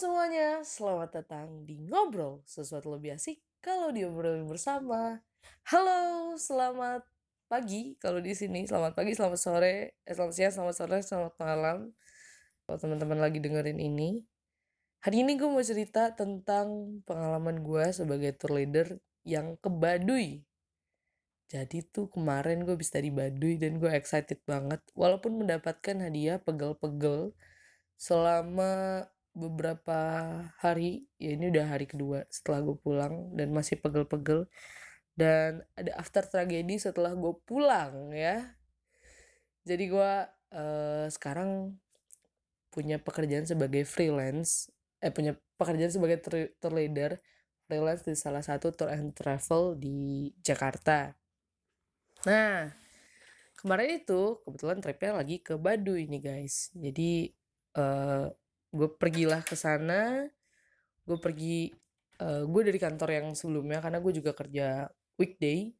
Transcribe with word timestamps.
semuanya, 0.00 0.64
selamat 0.64 1.12
datang 1.12 1.68
di 1.68 1.76
Ngobrol, 1.76 2.40
sesuatu 2.48 2.88
lebih 2.96 3.20
asik 3.20 3.36
kalau 3.60 3.92
diobrolin 3.92 4.48
bersama. 4.48 5.20
Halo, 5.68 6.32
selamat 6.40 7.04
pagi 7.52 8.00
kalau 8.00 8.16
di 8.16 8.32
sini, 8.32 8.64
selamat 8.64 8.96
pagi, 8.96 9.12
selamat 9.12 9.36
sore, 9.36 10.00
eh, 10.00 10.14
selamat 10.16 10.32
siang, 10.32 10.52
selamat 10.56 10.74
sore, 10.80 10.98
selamat 11.04 11.34
malam. 11.36 11.78
Kalau 12.64 12.78
teman-teman 12.80 13.20
lagi 13.20 13.44
dengerin 13.44 13.76
ini. 13.76 14.24
Hari 15.04 15.20
ini 15.20 15.36
gue 15.36 15.52
mau 15.52 15.60
cerita 15.60 16.16
tentang 16.16 16.96
pengalaman 17.04 17.60
gue 17.60 17.92
sebagai 17.92 18.32
tour 18.40 18.56
leader 18.56 18.96
yang 19.28 19.60
ke 19.60 19.68
Baduy. 19.68 20.48
Jadi 21.52 21.84
tuh 21.84 22.08
kemarin 22.08 22.64
gue 22.64 22.72
bisa 22.72 22.96
di 23.04 23.12
Baduy 23.12 23.60
dan 23.60 23.76
gue 23.76 23.92
excited 23.92 24.40
banget. 24.48 24.80
Walaupun 24.96 25.44
mendapatkan 25.44 26.00
hadiah 26.00 26.40
pegel-pegel 26.40 27.36
selama 28.00 29.04
beberapa 29.30 29.98
hari, 30.58 31.06
ya 31.16 31.34
ini 31.34 31.50
udah 31.54 31.66
hari 31.70 31.86
kedua 31.86 32.26
setelah 32.28 32.66
gue 32.66 32.76
pulang 32.78 33.30
dan 33.34 33.54
masih 33.54 33.78
pegel-pegel. 33.78 34.50
Dan 35.14 35.62
ada 35.76 35.92
after 36.00 36.24
tragedi 36.24 36.80
setelah 36.80 37.12
gue 37.14 37.34
pulang 37.44 38.10
ya. 38.14 38.56
Jadi 39.66 39.84
gue 39.92 40.12
uh, 40.56 41.06
sekarang 41.12 41.76
punya 42.70 43.02
pekerjaan 43.02 43.44
sebagai 43.44 43.82
freelance, 43.82 44.70
eh 45.02 45.10
punya 45.10 45.34
pekerjaan 45.58 45.90
sebagai 45.90 46.22
tour 46.56 46.72
leader 46.72 47.18
freelance 47.70 48.02
di 48.02 48.18
salah 48.18 48.42
satu 48.42 48.74
tour 48.74 48.90
and 48.90 49.14
travel 49.14 49.78
di 49.78 50.30
Jakarta. 50.42 51.14
Nah, 52.26 52.70
kemarin 53.54 54.02
itu 54.02 54.42
kebetulan 54.42 54.82
tripnya 54.82 55.12
lagi 55.22 55.36
ke 55.38 55.54
Baduy 55.54 56.10
nih 56.10 56.22
guys. 56.22 56.74
Jadi 56.74 57.30
uh, 57.78 58.26
gue 58.70 58.88
pergilah 58.90 59.42
ke 59.42 59.54
sana. 59.58 60.26
Gue 61.06 61.18
pergi, 61.18 61.70
uh, 62.22 62.46
gue 62.46 62.62
dari 62.66 62.78
kantor 62.78 63.08
yang 63.10 63.26
sebelumnya 63.34 63.82
karena 63.82 63.98
gue 63.98 64.12
juga 64.14 64.32
kerja 64.34 64.86
weekday. 65.18 65.74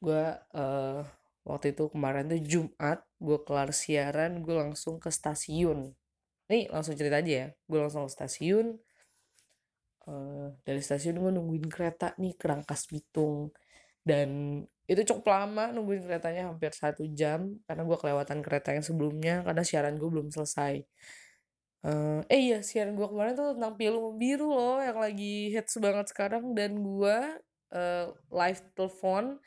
Gue 0.00 0.24
uh, 0.56 1.00
waktu 1.44 1.72
itu 1.72 1.88
kemarin 1.92 2.28
tuh 2.28 2.40
Jumat, 2.40 3.04
gue 3.20 3.38
kelar 3.44 3.70
siaran, 3.72 4.44
gue 4.44 4.54
langsung 4.56 5.00
ke 5.00 5.08
stasiun. 5.08 5.92
Nih 6.52 6.68
langsung 6.68 6.96
cerita 6.96 7.20
aja 7.20 7.32
ya, 7.32 7.46
gue 7.52 7.78
langsung 7.80 8.04
ke 8.08 8.12
stasiun. 8.12 8.76
Uh, 10.08 10.56
dari 10.64 10.80
stasiun 10.80 11.20
gue 11.20 11.30
nungguin 11.32 11.68
kereta 11.68 12.16
nih 12.16 12.32
ke 12.34 12.48
Rangkas 12.48 12.88
Bitung 12.88 13.52
dan 14.00 14.60
itu 14.90 15.06
cukup 15.06 15.30
lama 15.30 15.70
nungguin 15.70 16.02
keretanya 16.02 16.50
hampir 16.50 16.72
satu 16.74 17.06
jam 17.12 17.60
karena 17.68 17.82
gue 17.86 17.98
kelewatan 18.00 18.38
kereta 18.42 18.74
yang 18.74 18.82
sebelumnya 18.82 19.44
karena 19.46 19.62
siaran 19.62 19.94
gue 20.00 20.08
belum 20.08 20.32
selesai 20.34 20.82
uh, 21.86 22.20
eh 22.28 22.40
iya 22.50 22.58
siaran 22.60 22.96
gue 22.96 23.08
kemarin 23.08 23.32
tuh 23.36 23.56
tentang 23.56 23.74
pilu 23.76 24.12
biru 24.16 24.52
loh 24.52 24.78
yang 24.80 24.98
lagi 25.00 25.52
hits 25.52 25.76
banget 25.80 26.12
sekarang. 26.12 26.52
Dan 26.52 26.80
gue 26.80 27.16
uh, 27.72 28.06
live 28.32 28.60
telepon 28.76 29.38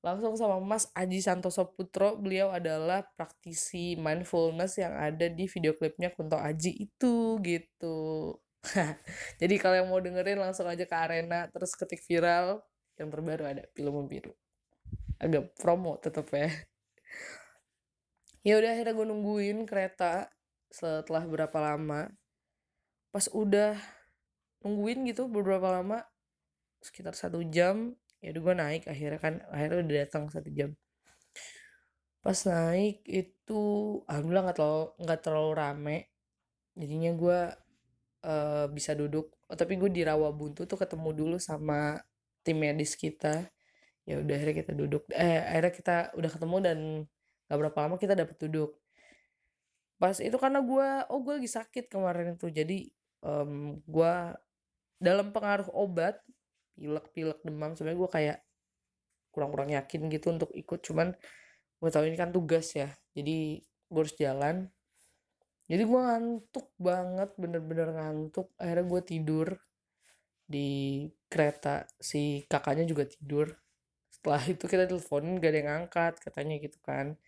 langsung 0.00 0.32
sama 0.36 0.56
Mas 0.64 0.88
Aji 0.96 1.20
Santoso 1.20 1.68
Putro. 1.76 2.16
Beliau 2.16 2.52
adalah 2.52 3.04
praktisi 3.16 3.96
mindfulness 4.00 4.80
yang 4.80 4.96
ada 4.96 5.28
di 5.28 5.44
video 5.48 5.76
klipnya 5.76 6.12
Kunto 6.12 6.40
Aji 6.40 6.88
itu 6.88 7.36
gitu. 7.44 8.36
Jadi 9.40 9.54
kalau 9.56 9.76
yang 9.80 9.88
mau 9.88 10.00
dengerin 10.00 10.40
langsung 10.40 10.68
aja 10.68 10.84
ke 10.84 10.96
arena 10.96 11.48
terus 11.52 11.72
ketik 11.76 12.00
viral. 12.04 12.64
Yang 13.00 13.08
terbaru 13.16 13.44
ada 13.48 13.64
pilu 13.72 14.04
biru. 14.04 14.32
Agak 15.20 15.56
promo 15.56 15.96
tetep 16.00 16.28
ya. 16.32 16.48
Ya 18.40 18.56
udah 18.56 18.72
akhirnya 18.72 18.96
gue 18.96 19.04
nungguin 19.04 19.68
kereta 19.68 20.32
setelah 20.70 21.26
berapa 21.26 21.58
lama 21.58 22.08
pas 23.10 23.26
udah 23.34 23.74
nungguin 24.62 25.02
gitu 25.10 25.26
beberapa 25.26 25.82
lama 25.82 26.06
sekitar 26.80 27.12
satu 27.18 27.42
jam 27.42 27.92
ya 28.20 28.32
udah 28.36 28.42
gue 28.44 28.54
naik 28.56 28.82
akhirnya 28.86 29.20
kan 29.20 29.34
akhirnya 29.48 29.78
udah 29.84 29.96
datang 30.06 30.24
satu 30.28 30.48
jam. 30.52 30.70
Pas 32.20 32.36
naik 32.44 33.00
itu 33.08 33.62
alhamdulillah 34.04 34.44
nggak 34.52 34.58
terlalu 34.60 34.84
nggak 35.00 35.20
terlalu 35.24 35.50
rame. 35.56 35.98
Jadinya 36.76 37.10
gue 37.16 37.38
uh, 38.28 38.66
bisa 38.70 38.92
duduk 38.92 39.32
oh, 39.48 39.56
tapi 39.56 39.80
gue 39.80 39.90
di 39.90 40.02
rawa 40.04 40.30
buntu 40.32 40.68
tuh 40.68 40.78
ketemu 40.78 41.10
dulu 41.16 41.36
sama 41.40 41.96
tim 42.44 42.60
medis 42.60 42.94
kita. 42.94 43.48
Ya 44.04 44.20
udah 44.20 44.34
akhirnya 44.36 44.56
kita 44.64 44.72
duduk 44.76 45.02
eh 45.12 45.40
akhirnya 45.40 45.72
kita 45.72 45.96
udah 46.16 46.30
ketemu 46.30 46.56
dan 46.60 46.78
gak 47.48 47.58
berapa 47.58 47.78
lama 47.88 47.96
kita 47.98 48.14
dapat 48.14 48.36
duduk 48.46 48.70
pas 50.00 50.16
itu 50.16 50.32
karena 50.40 50.64
gue 50.64 50.88
oh 51.12 51.20
gue 51.20 51.36
lagi 51.36 51.50
sakit 51.52 51.92
kemarin 51.92 52.32
itu. 52.40 52.48
Jadi 52.48 52.88
um, 53.20 53.76
gue 53.84 54.14
dalam 54.96 55.28
pengaruh 55.28 55.68
obat 55.76 56.24
pilek-pilek 56.72 57.44
demam 57.44 57.76
sebenarnya 57.76 58.00
gue 58.00 58.10
kayak 58.10 58.38
kurang-kurang 59.28 59.76
yakin 59.76 60.08
gitu 60.08 60.32
untuk 60.32 60.50
ikut. 60.56 60.80
Cuman 60.80 61.12
gue 61.76 61.90
tahu 61.92 62.08
ini 62.08 62.16
kan 62.16 62.32
tugas 62.32 62.72
ya. 62.72 62.88
Jadi 63.12 63.60
gue 63.60 64.00
harus 64.00 64.16
jalan. 64.16 64.72
Jadi 65.68 65.82
gue 65.84 66.00
ngantuk 66.00 66.72
banget 66.80 67.30
bener-bener 67.36 67.92
ngantuk. 67.92 68.56
Akhirnya 68.56 68.88
gue 68.88 69.00
tidur 69.04 69.48
di 70.48 71.06
kereta 71.28 71.84
si 72.00 72.48
kakaknya 72.48 72.88
juga 72.88 73.04
tidur. 73.04 73.52
Setelah 74.08 74.42
itu 74.56 74.64
kita 74.64 74.88
teleponin 74.88 75.36
gak 75.36 75.52
ada 75.52 75.58
yang 75.60 75.72
angkat 75.84 76.14
katanya 76.24 76.56
gitu 76.56 76.80
kan 76.80 77.20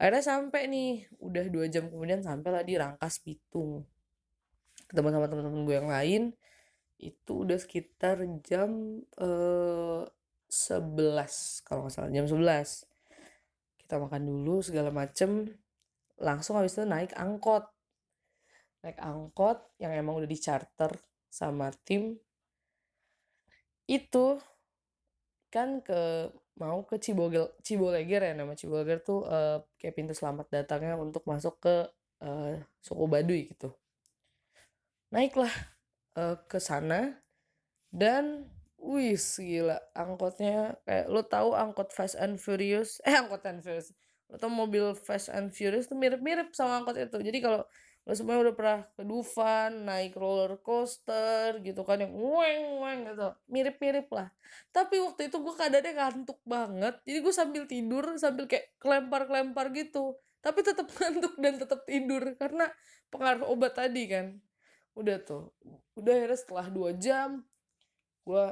akhirnya 0.00 0.24
sampai 0.24 0.66
nih 0.70 0.90
udah 1.20 1.44
dua 1.52 1.66
jam 1.68 1.88
kemudian 1.88 2.20
sampai 2.24 2.50
lah 2.50 2.64
di 2.64 2.74
Rangkas 2.76 3.22
Bitung 3.22 3.86
ketemu 4.88 5.08
sama 5.14 5.26
teman-teman 5.30 5.62
gue 5.64 5.76
yang 5.76 5.90
lain 5.90 6.22
itu 7.02 7.32
udah 7.42 7.58
sekitar 7.58 8.22
jam 8.46 9.02
eh, 9.18 10.02
11 10.52 11.64
kalau 11.64 11.86
nggak 11.86 11.94
salah 11.94 12.12
jam 12.12 12.28
11 12.28 12.92
kita 13.92 14.08
makan 14.08 14.24
dulu 14.24 14.64
segala 14.64 14.88
macem. 14.88 15.52
Langsung 16.16 16.56
habis 16.56 16.72
itu 16.72 16.88
naik 16.88 17.12
angkot. 17.12 17.68
Naik 18.80 18.96
angkot 18.96 19.60
yang 19.76 19.92
emang 19.92 20.16
udah 20.16 20.24
di 20.24 20.40
charter 20.40 20.96
sama 21.28 21.68
tim. 21.84 22.16
Itu 23.84 24.40
kan 25.52 25.84
ke 25.84 26.32
mau 26.60 26.84
ke 26.84 27.00
Cibogel 27.00 27.48
Ciboleger 27.64 28.20
ya 28.20 28.32
nama 28.36 28.52
Ciboleger 28.52 29.00
tuh 29.00 29.24
uh, 29.24 29.64
kayak 29.80 29.94
pintu 29.96 30.12
selamat 30.12 30.52
datangnya 30.52 31.00
untuk 31.00 31.24
masuk 31.24 31.56
ke 31.62 31.88
uh, 32.20 32.54
suku 32.84 33.04
Baduy 33.08 33.48
gitu. 33.52 33.72
Naiklah 35.12 35.52
uh, 36.16 36.36
ke 36.44 36.60
sana 36.60 37.16
dan 37.92 38.48
wih 38.82 39.16
gila 39.16 39.78
angkotnya 39.94 40.76
kayak 40.82 41.06
lo 41.08 41.22
tahu 41.24 41.54
angkot 41.54 41.94
Fast 41.94 42.18
and 42.18 42.36
Furious? 42.36 43.00
Eh 43.08 43.14
angkot 43.14 43.44
and 43.48 43.64
Furious. 43.64 43.94
Lo 44.28 44.36
tau 44.36 44.52
mobil 44.52 44.92
Fast 44.96 45.32
and 45.32 45.52
Furious 45.52 45.88
tuh 45.88 45.96
mirip-mirip 45.96 46.52
sama 46.52 46.82
angkot 46.82 46.96
itu. 46.98 47.18
Jadi 47.20 47.38
kalau 47.40 47.62
lo 48.02 48.18
semua 48.18 48.42
udah 48.42 48.54
pernah 48.58 48.80
ke 48.98 49.06
Dufan 49.06 49.86
naik 49.86 50.18
roller 50.18 50.58
coaster 50.58 51.62
gitu 51.62 51.86
kan 51.86 52.02
yang 52.02 52.10
weng 52.10 52.82
weng 52.82 52.98
gitu. 53.06 53.30
Mirip-mirip 53.46 54.10
lah. 54.10 54.26
Tapi 54.74 54.98
waktu 54.98 55.30
itu 55.30 55.38
gue 55.38 55.54
keadaannya 55.54 55.92
ngantuk 55.94 56.40
banget. 56.42 56.98
Jadi 57.06 57.18
gue 57.22 57.34
sambil 57.34 57.62
tidur 57.70 58.04
sambil 58.18 58.50
kayak 58.50 58.74
kelempar-kelempar 58.82 59.70
gitu. 59.70 60.18
Tapi 60.42 60.66
tetap 60.66 60.90
ngantuk 60.98 61.34
dan 61.38 61.54
tetap 61.62 61.80
tidur 61.86 62.22
karena 62.34 62.66
pengaruh 63.14 63.46
obat 63.54 63.78
tadi 63.78 64.10
kan. 64.10 64.34
Udah 64.98 65.22
tuh 65.22 65.54
udah 65.94 66.12
akhirnya 66.12 66.38
setelah 66.38 66.66
dua 66.72 66.90
jam 66.98 67.46
gue 68.26 68.46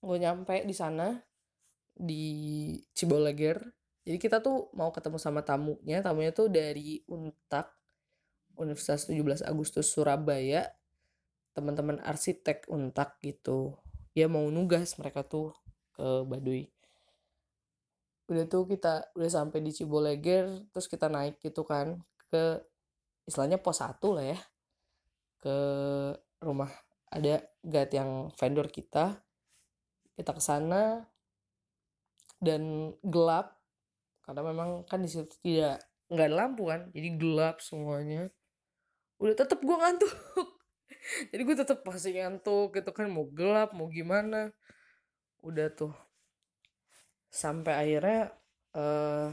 gue 0.00 0.16
nyampe 0.16 0.64
di 0.64 0.74
sana 0.76 1.16
di 1.92 2.24
Ciboleger 2.92 3.60
jadi 4.04 4.16
kita 4.16 4.40
tuh 4.40 4.72
mau 4.72 4.88
ketemu 4.90 5.20
sama 5.20 5.44
tamunya. 5.44 6.00
Tamunya 6.00 6.32
tuh 6.32 6.48
dari 6.48 7.04
Untak 7.06 7.79
Universitas 8.60 9.08
17 9.08 9.42
Agustus 9.48 9.88
Surabaya 9.88 10.68
teman-teman 11.56 11.98
arsitek 12.04 12.68
untak 12.70 13.18
gitu 13.24 13.80
ya 14.14 14.28
mau 14.28 14.46
nugas 14.52 14.94
mereka 15.00 15.24
tuh 15.26 15.54
ke 15.96 16.06
Baduy. 16.28 16.68
Udah 18.30 18.46
tuh 18.46 18.68
kita 18.70 19.10
udah 19.18 19.30
sampai 19.30 19.58
di 19.64 19.74
Ciboleger 19.74 20.46
terus 20.70 20.86
kita 20.86 21.10
naik 21.10 21.42
gitu 21.42 21.66
kan 21.66 21.98
ke 22.30 22.62
istilahnya 23.26 23.58
pos 23.58 23.82
satu 23.82 24.14
lah 24.14 24.26
ya 24.34 24.38
ke 25.40 25.56
rumah 26.44 26.70
ada 27.10 27.42
guide 27.64 27.92
yang 27.96 28.30
vendor 28.38 28.70
kita. 28.70 29.18
Kita 30.14 30.30
ke 30.36 30.42
sana 30.42 31.02
dan 32.38 32.94
gelap 33.02 33.56
karena 34.24 34.46
memang 34.46 34.86
kan 34.86 35.02
di 35.02 35.10
situ 35.10 35.32
tidak 35.42 35.82
nggak 36.10 36.26
ada 36.26 36.36
lampu 36.36 36.66
kan 36.66 36.90
jadi 36.90 37.08
gelap 37.18 37.62
semuanya 37.62 38.30
udah 39.20 39.34
tetep 39.36 39.60
gue 39.60 39.76
ngantuk. 39.76 40.12
Jadi 41.30 41.42
gue 41.44 41.56
tetep 41.56 41.78
pasti 41.84 42.16
ngantuk 42.16 42.72
gitu 42.72 42.90
kan 42.90 43.06
mau 43.12 43.28
gelap 43.28 43.76
mau 43.76 43.86
gimana. 43.92 44.48
Udah 45.44 45.68
tuh. 45.70 45.92
Sampai 47.30 47.76
akhirnya 47.76 48.32
uh, 48.74 49.30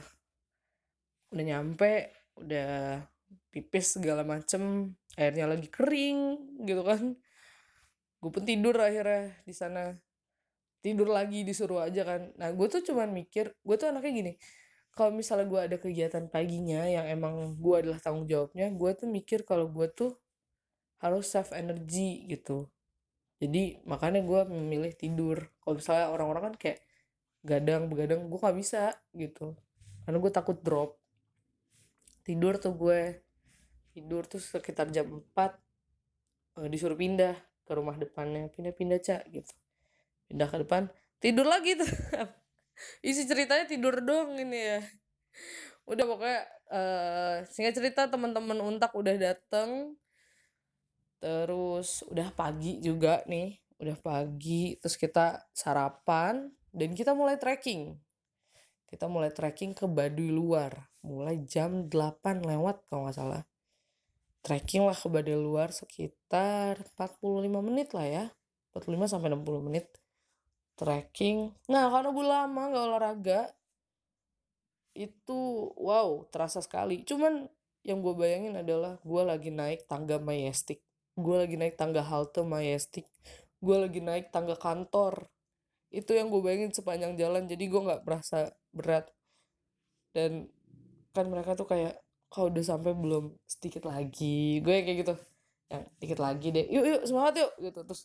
udah 1.33 1.43
nyampe 1.43 2.13
udah 2.37 3.01
pipis 3.49 3.97
segala 3.97 4.21
macem 4.21 4.93
airnya 5.17 5.47
lagi 5.47 5.71
kering 5.71 6.19
gitu 6.67 6.83
kan. 6.83 7.15
Gue 8.19 8.29
pun 8.29 8.43
tidur 8.43 8.75
akhirnya 8.77 9.39
di 9.47 9.55
sana. 9.55 9.95
Tidur 10.83 11.09
lagi 11.09 11.41
disuruh 11.47 11.87
aja 11.87 12.03
kan. 12.03 12.21
Nah 12.35 12.51
gue 12.51 12.67
tuh 12.67 12.83
cuman 12.83 13.09
mikir 13.15 13.55
gue 13.55 13.75
tuh 13.79 13.87
anaknya 13.89 14.13
gini 14.13 14.33
kalau 14.97 15.13
misalnya 15.13 15.45
gue 15.45 15.61
ada 15.61 15.77
kegiatan 15.77 16.25
paginya 16.27 16.81
yang 16.89 17.05
emang 17.05 17.55
gue 17.61 17.75
adalah 17.85 18.01
tanggung 18.01 18.25
jawabnya 18.25 18.73
gue 18.73 18.91
tuh 18.97 19.07
mikir 19.07 19.45
kalau 19.45 19.69
gue 19.69 19.87
tuh 19.93 20.17
harus 20.97 21.29
save 21.29 21.53
energi 21.53 22.25
gitu. 22.25 22.65
Jadi 23.37 23.85
makanya 23.85 24.25
gue 24.25 24.41
memilih 24.49 24.97
tidur. 24.97 25.53
Kalau 25.61 25.77
misalnya 25.77 26.09
orang-orang 26.09 26.43
kan 26.51 26.55
kayak 26.57 26.79
gadang 27.45 27.85
begadang 27.85 28.25
gue 28.25 28.39
gak 28.41 28.57
bisa 28.57 28.97
gitu. 29.13 29.53
Karena 30.03 30.17
gue 30.17 30.31
takut 30.33 30.57
drop. 30.57 30.97
Tidur 32.25 32.57
tuh 32.57 32.73
gue. 32.73 33.21
Tidur 33.93 34.25
tuh 34.25 34.41
sekitar 34.41 34.89
jam 34.89 35.21
4 35.21 36.65
eh, 36.65 36.69
disuruh 36.73 36.97
pindah 36.97 37.37
ke 37.61 37.71
rumah 37.77 37.93
depannya. 37.93 38.49
Pindah-pindah 38.49 38.99
cak 39.05 39.29
gitu. 39.29 39.53
Pindah 40.25 40.49
ke 40.49 40.65
depan 40.65 40.89
tidur 41.17 41.45
lagi 41.49 41.73
tuh 41.77 41.89
isi 43.01 43.25
ceritanya 43.25 43.65
tidur 43.65 44.01
dong 44.01 44.37
ini 44.37 44.59
ya. 44.59 44.79
Udah 45.87 46.05
pokoknya 46.05 46.41
uh, 46.71 47.35
singkat 47.47 47.73
cerita 47.77 48.09
teman-teman 48.09 48.59
untak 48.59 48.93
udah 48.93 49.15
dateng. 49.15 49.95
Terus 51.17 52.05
udah 52.09 52.29
pagi 52.33 52.77
juga 52.77 53.25
nih 53.25 53.57
udah 53.77 53.93
pagi 54.01 54.73
terus 54.81 54.97
kita 54.97 55.37
sarapan 55.53 56.49
dan 56.73 56.93
kita 56.97 57.13
mulai 57.13 57.37
trekking. 57.37 57.97
Kita 58.87 59.05
mulai 59.11 59.29
trekking 59.29 59.75
ke 59.75 59.85
Baduy 59.85 60.31
luar 60.31 60.89
mulai 61.05 61.39
jam 61.47 61.87
8 61.87 62.43
lewat 62.43 62.83
kalau 62.89 63.07
nggak 63.07 63.17
salah. 63.17 63.43
Trekking 64.41 64.85
lah 64.85 64.95
ke 64.95 65.07
Baduy 65.09 65.37
luar 65.37 65.73
sekitar 65.73 66.79
45 66.95 67.47
menit 67.63 67.91
lah 67.91 68.07
ya 68.07 68.25
45 68.77 69.17
sampai 69.17 69.33
60 69.33 69.67
menit 69.67 69.89
trekking. 70.77 71.51
Nah 71.67 71.89
karena 71.89 72.13
gue 72.13 72.25
lama 72.25 72.61
nggak 72.69 72.85
olahraga 72.85 73.41
itu 74.93 75.73
wow 75.75 76.23
terasa 76.29 76.61
sekali. 76.61 77.01
Cuman 77.03 77.49
yang 77.81 78.05
gue 78.05 78.13
bayangin 78.13 78.55
adalah 78.61 79.01
gue 79.01 79.21
lagi 79.25 79.49
naik 79.49 79.89
tangga 79.89 80.21
majestic 80.21 80.83
gue 81.17 81.33
lagi 81.33 81.57
naik 81.57 81.81
tangga 81.81 82.05
halte 82.05 82.45
majestic 82.45 83.09
gue 83.57 83.77
lagi 83.77 83.99
naik 84.05 84.29
tangga 84.29 84.53
kantor. 84.53 85.29
Itu 85.89 86.13
yang 86.13 86.29
gue 86.29 86.41
bayangin 86.45 86.69
sepanjang 86.69 87.17
jalan 87.17 87.49
jadi 87.49 87.63
gue 87.65 87.81
nggak 87.81 88.03
merasa 88.05 88.53
berat. 88.69 89.09
Dan 90.13 90.49
kan 91.13 91.25
mereka 91.25 91.57
tuh 91.57 91.65
kayak 91.65 91.97
kau 92.29 92.53
udah 92.53 92.61
sampai 92.61 92.93
belum? 92.93 93.33
Sedikit 93.49 93.89
lagi. 93.89 94.61
Gue 94.61 94.85
kayak 94.85 94.97
gitu. 95.01 95.15
Yang 95.73 95.83
sedikit 95.97 96.19
lagi 96.21 96.47
deh. 96.53 96.65
Yuk 96.69 96.85
yuk 96.85 97.01
semangat 97.09 97.33
yuk. 97.41 97.51
Gitu. 97.57 97.79
Terus 97.81 98.01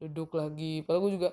duduk 0.00 0.34
lagi. 0.34 0.82
Padahal 0.82 1.02
gue 1.06 1.12
juga 1.20 1.30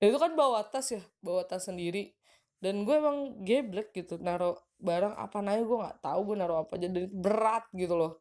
ya 0.00 0.08
itu 0.08 0.18
kan 0.22 0.32
bawa 0.38 0.64
tas 0.70 0.88
ya 0.94 1.02
bawa 1.20 1.44
tas 1.44 1.66
sendiri. 1.66 2.14
Dan 2.60 2.84
gue 2.84 2.94
emang 2.94 3.40
geblek 3.42 3.90
gitu 3.96 4.20
naruh 4.20 4.54
barang 4.80 5.16
apa 5.16 5.40
nanya 5.40 5.64
gue 5.64 5.78
nggak 5.80 5.98
tahu 6.04 6.20
gue 6.32 6.36
naruh 6.38 6.58
apa 6.64 6.72
aja 6.78 6.88
dan 6.88 7.08
berat 7.10 7.64
gitu 7.74 7.94
loh. 7.98 8.12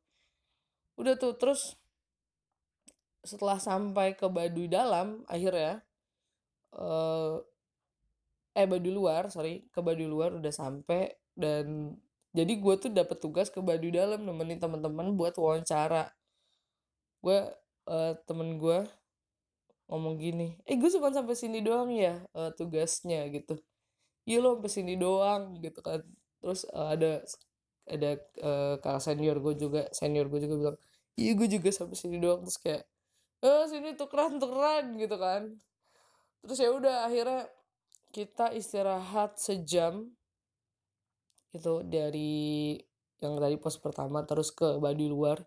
Udah 1.00 1.16
tuh 1.16 1.36
terus 1.38 1.78
setelah 3.24 3.60
sampai 3.60 4.16
ke 4.16 4.26
Baduy 4.32 4.72
dalam 4.72 5.28
akhirnya 5.28 5.84
eh 6.72 7.36
eh 8.56 8.68
Baduy 8.68 8.92
luar 8.96 9.28
sorry 9.28 9.68
ke 9.70 9.80
Baduy 9.84 10.08
luar 10.08 10.36
udah 10.40 10.54
sampai 10.56 11.12
dan 11.36 11.96
jadi 12.30 12.54
gue 12.62 12.76
tuh 12.78 12.92
dapet 12.94 13.18
tugas 13.18 13.50
ke 13.50 13.60
Baduy 13.60 13.90
dalam 13.90 14.22
nemenin 14.22 14.62
teman-teman 14.62 15.18
buat 15.18 15.34
wawancara. 15.36 16.14
Gue 17.20 17.42
uh, 17.90 18.14
temen 18.30 18.62
gue 18.62 18.86
ngomong 19.90 20.22
gini 20.22 20.54
eh 20.70 20.78
gue 20.78 20.90
cuma 20.94 21.10
sampai 21.10 21.34
sini 21.34 21.66
doang 21.66 21.90
ya 21.90 22.22
uh, 22.38 22.54
tugasnya 22.54 23.26
gitu. 23.34 23.58
Iya 24.30 24.38
lo 24.46 24.62
sampai 24.62 24.70
sini 24.70 24.94
doang 25.02 25.58
gitu 25.66 25.82
kan. 25.82 26.06
Terus 26.40 26.70
uh, 26.70 26.94
ada 26.94 27.26
ada 27.90 28.12
uh, 28.46 28.78
kakak 28.78 29.02
senior 29.02 29.42
gue 29.42 29.54
juga 29.58 29.82
senior 29.90 30.30
gue 30.30 30.46
juga 30.46 30.56
bilang 30.62 30.78
iya 31.18 31.34
gue 31.34 31.48
juga 31.50 31.70
sampai 31.74 31.98
sini 31.98 32.22
doang 32.22 32.46
terus 32.46 32.62
kayak 32.62 32.86
eh 33.42 33.66
sini 33.66 33.98
tukeran 33.98 34.38
tukeran 34.38 34.94
gitu 35.02 35.18
kan. 35.18 35.58
Terus 36.46 36.60
ya 36.62 36.70
udah 36.70 36.96
akhirnya 37.10 37.50
kita 38.14 38.54
istirahat 38.54 39.42
sejam 39.42 40.14
itu 41.50 41.82
dari 41.90 42.78
yang 43.20 43.42
dari 43.42 43.58
pos 43.58 43.82
pertama 43.82 44.22
terus 44.22 44.54
ke 44.54 44.78
Baduy 44.78 45.10
luar. 45.10 45.42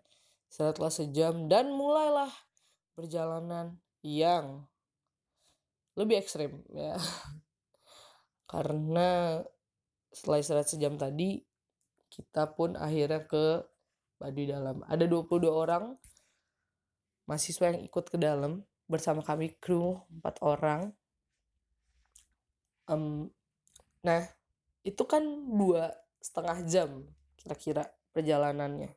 Istirahatlah 0.51 0.93
sejam 0.93 1.47
dan 1.49 1.71
mulailah 1.73 2.29
perjalanan 2.93 3.82
yang 4.03 4.67
lebih 5.95 6.19
ekstrim 6.19 6.61
ya. 6.69 6.99
Karena 8.51 9.41
setelah 10.13 10.37
istirahat 10.37 10.69
sejam 10.69 10.93
tadi 10.99 11.41
kita 12.13 12.53
pun 12.53 12.77
akhirnya 12.77 13.25
ke 13.25 13.65
Baduy 14.21 14.45
dalam. 14.45 14.85
Ada 14.85 15.09
22 15.09 15.49
orang 15.49 15.97
mahasiswa 17.25 17.73
yang 17.73 17.81
ikut 17.81 18.05
ke 18.13 18.17
dalam. 18.21 18.61
Bersama 18.85 19.25
kami 19.25 19.57
kru 19.57 19.97
empat 20.11 20.43
orang. 20.43 20.93
Um, 22.85 23.31
nah 24.03 24.27
itu 24.83 25.01
kan 25.07 25.23
dua 25.47 25.95
setengah 26.19 26.57
jam 26.67 26.89
kira-kira 27.39 27.87
perjalanannya 28.11 28.91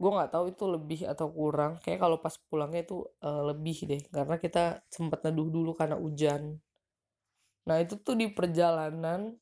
gue 0.00 0.10
nggak 0.16 0.32
tahu 0.32 0.44
itu 0.48 0.64
lebih 0.64 1.00
atau 1.12 1.28
kurang. 1.28 1.76
Kayak 1.84 2.00
kalau 2.08 2.16
pas 2.24 2.32
pulangnya 2.48 2.88
itu 2.88 3.04
uh, 3.20 3.52
lebih 3.52 3.84
deh. 3.84 4.02
Karena 4.08 4.40
kita 4.40 4.80
sempat 4.88 5.20
neduh 5.28 5.52
dulu 5.52 5.76
karena 5.76 6.00
hujan. 6.00 6.56
Nah 7.68 7.76
itu 7.84 8.00
tuh 8.00 8.16
di 8.16 8.32
perjalanan 8.32 9.36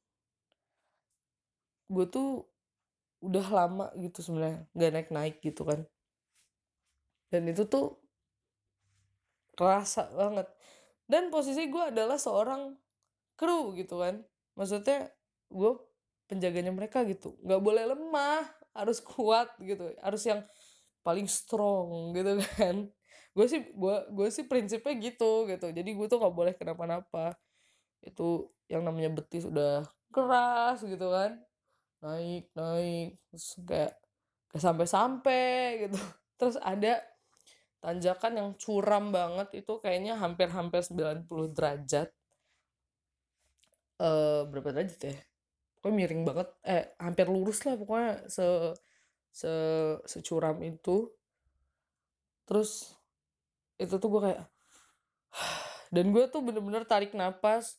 gue 1.88 2.06
tuh 2.10 2.44
udah 3.24 3.46
lama 3.48 3.86
gitu 3.96 4.20
sebenarnya 4.20 4.68
nggak 4.74 4.90
naik 4.92 5.08
naik 5.14 5.36
gitu 5.46 5.62
kan. 5.62 5.80
Dan 7.30 7.46
itu 7.46 7.62
tuh 7.70 8.02
kerasa 9.54 10.10
banget. 10.10 10.50
Dan 11.06 11.30
posisi 11.30 11.70
gue 11.70 11.84
adalah 11.94 12.18
seorang 12.18 12.74
kru 13.38 13.78
gitu 13.78 14.02
kan. 14.02 14.26
Maksudnya 14.58 15.06
gue 15.54 15.72
penjaganya 16.26 16.74
mereka 16.74 17.06
gitu. 17.06 17.38
Nggak 17.46 17.62
boleh 17.62 17.84
lemah 17.94 18.57
harus 18.78 19.02
kuat 19.02 19.50
gitu 19.58 19.90
harus 19.98 20.22
yang 20.22 20.40
paling 21.02 21.26
strong 21.26 22.14
gitu 22.14 22.38
kan. 22.54 22.76
Gue 23.34 23.46
sih 23.50 23.60
gue 23.72 23.96
gue 24.14 24.28
sih 24.30 24.44
prinsipnya 24.46 24.94
gitu 24.98 25.46
gitu. 25.50 25.66
Jadi 25.72 25.90
gue 25.94 26.06
tuh 26.10 26.18
nggak 26.20 26.34
boleh 26.34 26.54
kenapa-napa. 26.54 27.34
Itu 28.04 28.50
yang 28.70 28.86
namanya 28.86 29.10
betis 29.18 29.48
udah 29.48 29.86
keras 30.14 30.84
gitu 30.86 31.06
kan. 31.10 31.40
Naik 32.04 32.50
naik 32.54 33.18
terus 33.30 33.46
kayak 33.66 33.92
kayak 34.52 34.62
sampai-sampai 34.62 35.88
gitu. 35.88 35.98
Terus 36.38 36.54
ada 36.62 37.02
tanjakan 37.82 38.32
yang 38.38 38.48
curam 38.54 39.10
banget. 39.10 39.48
Itu 39.66 39.82
kayaknya 39.82 40.14
hampir-hampir 40.22 40.86
90 40.86 41.50
derajat. 41.50 42.08
Eh 43.98 44.40
berapa 44.46 44.70
derajat 44.70 45.00
ya 45.10 45.16
pokoknya 45.78 45.96
miring 45.96 46.22
banget. 46.26 46.48
Eh 46.66 46.84
hampir 46.98 47.26
lurus 47.30 47.62
lah 47.66 47.74
pokoknya 47.78 48.26
se 48.30 48.46
se 49.32 49.52
securam 50.04 50.58
itu. 50.66 51.10
Terus 52.48 52.98
itu 53.78 53.94
tuh 53.96 54.08
gue 54.10 54.20
kayak 54.30 54.40
dan 55.94 56.06
gue 56.10 56.24
tuh 56.28 56.42
bener-bener 56.42 56.82
tarik 56.84 57.14
napas 57.14 57.78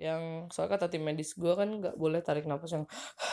yang 0.00 0.48
soalnya 0.48 0.80
kata 0.80 0.86
tim 0.96 1.04
medis 1.04 1.36
gue 1.36 1.52
kan 1.52 1.68
nggak 1.68 1.96
boleh 2.00 2.24
tarik 2.24 2.48
napas 2.48 2.72
yang 2.72 2.84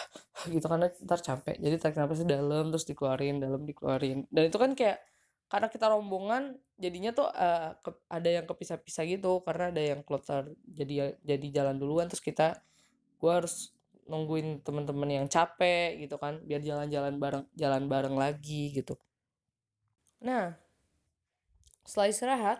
gitu 0.53 0.65
karena 0.67 0.91
ntar 1.07 1.21
capek. 1.23 1.55
Jadi 1.61 1.75
tarik 1.79 1.97
napasnya 2.01 2.27
dalam 2.41 2.73
terus 2.73 2.85
dikeluarin 2.89 3.39
dalam 3.39 3.63
dikeluarin. 3.63 4.27
Dan 4.27 4.43
itu 4.51 4.57
kan 4.59 4.75
kayak 4.75 4.99
karena 5.47 5.71
kita 5.71 5.87
rombongan 5.87 6.59
jadinya 6.75 7.15
tuh 7.15 7.31
uh, 7.31 7.71
ke, 7.79 7.95
ada 8.11 8.29
yang 8.41 8.45
kepisah-pisah 8.49 9.03
gitu. 9.07 9.39
Karena 9.47 9.71
ada 9.71 9.79
yang 9.79 10.03
kloter 10.03 10.51
jadi 10.67 11.15
jadi 11.23 11.47
jalan 11.63 11.79
duluan 11.79 12.11
terus 12.11 12.19
kita 12.19 12.59
gue 13.17 13.31
harus 13.31 13.76
nungguin 14.07 14.63
teman-teman 14.63 15.23
yang 15.23 15.27
capek 15.27 15.99
gitu 16.01 16.15
kan 16.17 16.39
biar 16.47 16.63
jalan-jalan 16.63 17.15
bareng 17.19 17.45
jalan 17.53 17.83
bareng 17.85 18.15
lagi 18.15 18.73
gitu. 18.73 18.95
Nah 20.23 20.55
setelah 21.87 22.07
istirahat 22.11 22.59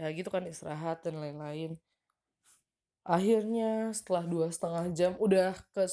ya 0.00 0.08
gitu 0.12 0.28
kan 0.28 0.44
istirahat 0.46 1.04
dan 1.04 1.20
lain-lain. 1.20 1.76
Akhirnya 3.04 3.92
setelah 3.92 4.24
dua 4.24 4.48
setengah 4.48 4.88
jam 4.96 5.12
udah 5.20 5.52
ke 5.76 5.84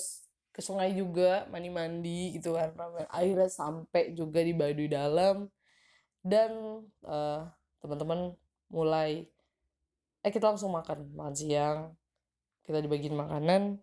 ke 0.51 0.60
sungai 0.60 0.91
juga 0.95 1.48
mandi-mandi 1.48 2.36
gitu 2.36 2.55
kan 2.55 2.71
akhirnya 3.07 3.48
sampai 3.48 4.15
juga 4.15 4.43
di 4.43 4.53
Baduy 4.55 4.88
dalam. 4.91 5.48
Dan 6.21 6.86
uh, 7.01 7.50
teman-teman 7.81 8.38
mulai 8.69 9.25
eh 10.21 10.31
kita 10.31 10.53
langsung 10.53 10.71
makan 10.71 11.12
makan 11.17 11.33
siang 11.33 11.79
kita 12.62 12.77
dibagiin 12.77 13.17
makanan 13.17 13.81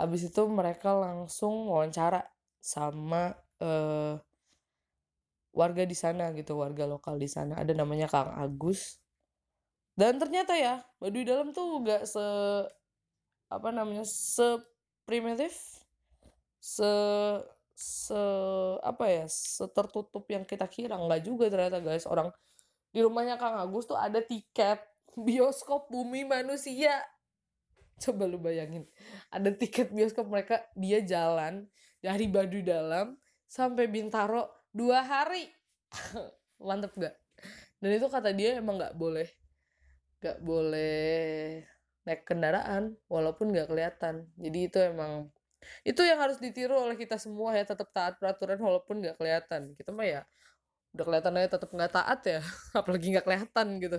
Abis 0.00 0.32
itu 0.32 0.42
mereka 0.48 0.96
langsung 0.96 1.68
wawancara 1.68 2.24
sama 2.60 3.36
uh, 3.60 4.16
warga 5.52 5.82
di 5.84 5.96
sana 5.96 6.32
gitu 6.32 6.56
warga 6.58 6.88
lokal 6.88 7.20
di 7.20 7.28
sana. 7.28 7.60
Ada 7.60 7.76
namanya 7.76 8.08
Kang 8.08 8.32
Agus. 8.32 8.96
Dan 9.92 10.16
ternyata 10.16 10.56
ya 10.56 10.80
Baduy 10.96 11.28
Dalam 11.28 11.52
tuh 11.52 11.84
gak 11.84 12.08
se 12.08 12.24
apa 13.50 13.68
namanya 13.74 14.06
se 14.06 14.62
primitif 15.02 15.82
se 16.62 16.86
se 17.74 18.20
apa 18.80 19.04
ya 19.10 19.24
setertutup 19.28 20.24
yang 20.32 20.48
kita 20.48 20.64
kira. 20.68 20.96
Nggak 20.96 21.22
juga 21.24 21.52
ternyata 21.52 21.80
guys. 21.80 22.08
Orang 22.08 22.32
di 22.90 23.00
rumahnya 23.04 23.36
Kang 23.36 23.58
Agus 23.58 23.86
tuh 23.86 23.98
ada 23.98 24.20
tiket 24.22 24.80
bioskop 25.14 25.90
bumi 25.90 26.22
manusia 26.24 27.02
coba 28.00 28.24
lu 28.24 28.40
bayangin 28.40 28.88
ada 29.28 29.52
tiket 29.52 29.92
bioskop 29.92 30.26
mereka 30.26 30.64
dia 30.72 31.04
jalan 31.04 31.68
dari 32.00 32.26
Baduy 32.32 32.64
Dalam 32.64 33.20
sampai 33.44 33.86
Bintaro 33.86 34.48
dua 34.72 35.04
hari. 35.04 35.52
Mantep 36.64 36.96
gak 36.96 37.20
dan 37.80 37.90
itu 37.96 38.06
kata 38.12 38.30
dia 38.36 38.60
emang 38.60 38.76
nggak 38.76 38.94
boleh 38.94 39.28
nggak 40.20 40.38
boleh 40.44 41.64
naik 42.04 42.28
kendaraan 42.28 42.92
walaupun 43.08 43.52
nggak 43.56 43.72
kelihatan. 43.72 44.28
Jadi 44.36 44.58
itu 44.68 44.78
emang 44.84 45.32
itu 45.84 46.00
yang 46.04 46.20
harus 46.20 46.36
ditiru 46.40 46.76
oleh 46.76 46.96
kita 46.96 47.16
semua 47.16 47.56
ya 47.56 47.64
tetap 47.64 47.88
taat 47.92 48.20
peraturan 48.20 48.60
walaupun 48.60 49.00
nggak 49.00 49.16
kelihatan. 49.16 49.72
Kita 49.76 49.96
mah 49.96 50.04
ya 50.04 50.20
udah 50.92 51.04
kelihatan 51.08 51.32
aja 51.40 51.48
tetap 51.56 51.70
nggak 51.72 51.92
taat 51.92 52.20
ya 52.28 52.40
apalagi 52.80 53.06
nggak 53.16 53.24
kelihatan 53.24 53.66
gitu. 53.80 53.98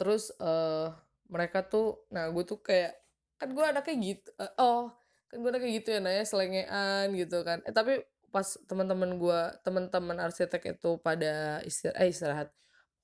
Terus 0.00 0.32
uh, 0.40 0.96
mereka 1.28 1.64
tuh 1.64 2.08
nah 2.12 2.28
gue 2.32 2.44
tuh 2.44 2.60
kayak 2.60 2.96
kan 3.38 3.48
gue 3.54 3.64
anaknya 3.64 3.96
gitu 4.02 4.28
uh, 4.40 4.52
oh 4.58 4.82
kan 5.28 5.36
gue 5.44 5.50
anaknya 5.52 5.70
gitu 5.78 5.88
ya 5.92 6.00
nanya 6.00 6.24
selengean 6.24 7.06
gitu 7.14 7.38
kan. 7.44 7.60
Eh 7.68 7.72
tapi 7.76 8.00
pas 8.32 8.48
teman-teman 8.68 9.16
gue 9.16 9.40
teman-teman 9.64 10.16
arsitek 10.20 10.76
itu 10.76 11.00
pada 11.00 11.64
istirahat 11.64 12.00
eh 12.00 12.08
istirahat 12.12 12.48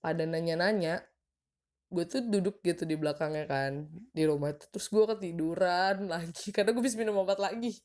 pada 0.05 0.23
nanya-nanya 0.29 1.01
gue 1.89 2.05
tuh 2.05 2.21
duduk 2.27 2.61
gitu 2.61 2.85
di 2.85 2.97
belakangnya 2.99 3.45
kan 3.49 3.73
di 4.13 4.23
rumah 4.29 4.53
itu 4.53 4.67
terus 4.69 4.89
gue 4.93 5.05
ketiduran 5.17 5.97
lagi 6.15 6.49
karena 6.53 6.71
gue 6.77 6.83
bisa 6.85 6.97
minum 7.01 7.21
obat 7.21 7.41
lagi 7.41 7.77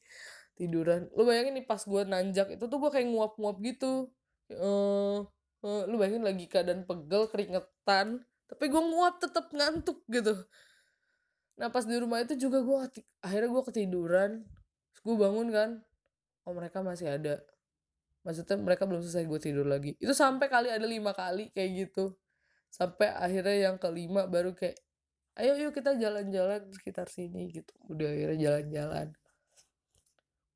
tiduran. 0.59 1.07
Lu 1.15 1.23
bayangin 1.27 1.55
nih 1.59 1.65
pas 1.67 1.79
gue 1.83 2.01
nanjak 2.03 2.47
itu 2.55 2.63
tuh 2.67 2.77
gue 2.79 2.91
kayak 2.91 3.07
nguap-nguap 3.11 3.57
gitu. 3.63 4.11
Uh, 4.51 5.23
uh, 5.63 5.83
lu 5.87 5.95
bayangin 5.99 6.25
lagi 6.25 6.45
keadaan 6.51 6.83
pegel 6.83 7.29
keringetan 7.31 8.23
tapi 8.49 8.65
gue 8.65 8.81
nguap 8.81 9.21
tetap 9.21 9.53
ngantuk 9.53 10.01
gitu. 10.09 10.33
Nah 11.61 11.69
pas 11.69 11.85
di 11.85 11.93
rumah 12.01 12.17
itu 12.25 12.33
juga 12.33 12.65
gue 12.65 12.77
akhirnya 13.21 13.49
gue 13.53 13.63
ketiduran. 13.69 14.31
Gue 15.05 15.15
bangun 15.15 15.47
kan 15.53 15.69
oh 16.49 16.53
mereka 16.57 16.81
masih 16.81 17.13
ada. 17.13 17.45
Maksudnya 18.25 18.57
mereka 18.57 18.89
belum 18.89 19.05
selesai 19.05 19.29
gue 19.29 19.39
tidur 19.39 19.69
lagi. 19.69 19.93
Itu 20.01 20.17
sampai 20.17 20.49
kali 20.49 20.73
ada 20.73 20.83
lima 20.83 21.13
kali 21.13 21.53
kayak 21.53 21.69
gitu. 21.87 22.17
Sampai 22.73 23.13
akhirnya 23.13 23.69
yang 23.69 23.75
kelima 23.77 24.25
baru 24.25 24.57
kayak 24.57 24.81
ayo 25.39 25.55
yuk 25.55 25.71
kita 25.77 25.95
jalan-jalan 25.95 26.73
sekitar 26.73 27.05
sini 27.05 27.53
gitu. 27.53 27.71
Udah 27.85 28.09
akhirnya 28.09 28.37
jalan-jalan. 28.49 29.07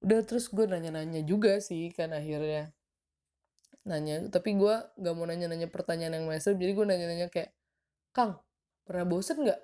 Udah 0.03 0.19
terus 0.25 0.49
gue 0.49 0.65
nanya-nanya 0.65 1.21
juga 1.23 1.61
sih 1.61 1.93
kan 1.93 2.09
akhirnya. 2.09 2.73
Nanya 3.85 4.33
tapi 4.33 4.57
gue 4.57 4.75
nggak 4.97 5.13
mau 5.13 5.29
nanya-nanya 5.29 5.69
pertanyaan 5.69 6.19
yang 6.19 6.25
master 6.25 6.57
jadi 6.57 6.73
gue 6.73 6.85
nanya-nanya 6.89 7.29
kayak 7.29 7.53
kang 8.13 8.37
pernah 8.85 9.03
bosen 9.09 9.41
nggak 9.43 9.61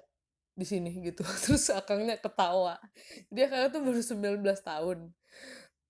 di 0.57 0.65
sini? 0.67 0.91
Gitu. 1.05 1.21
Terus 1.45 1.69
akangnya 1.71 2.19
ketawa. 2.19 2.81
Dia 3.31 3.47
akangnya 3.47 3.69
tuh 3.71 3.81
baru 3.85 4.01
19 4.01 4.43
tahun. 4.65 4.97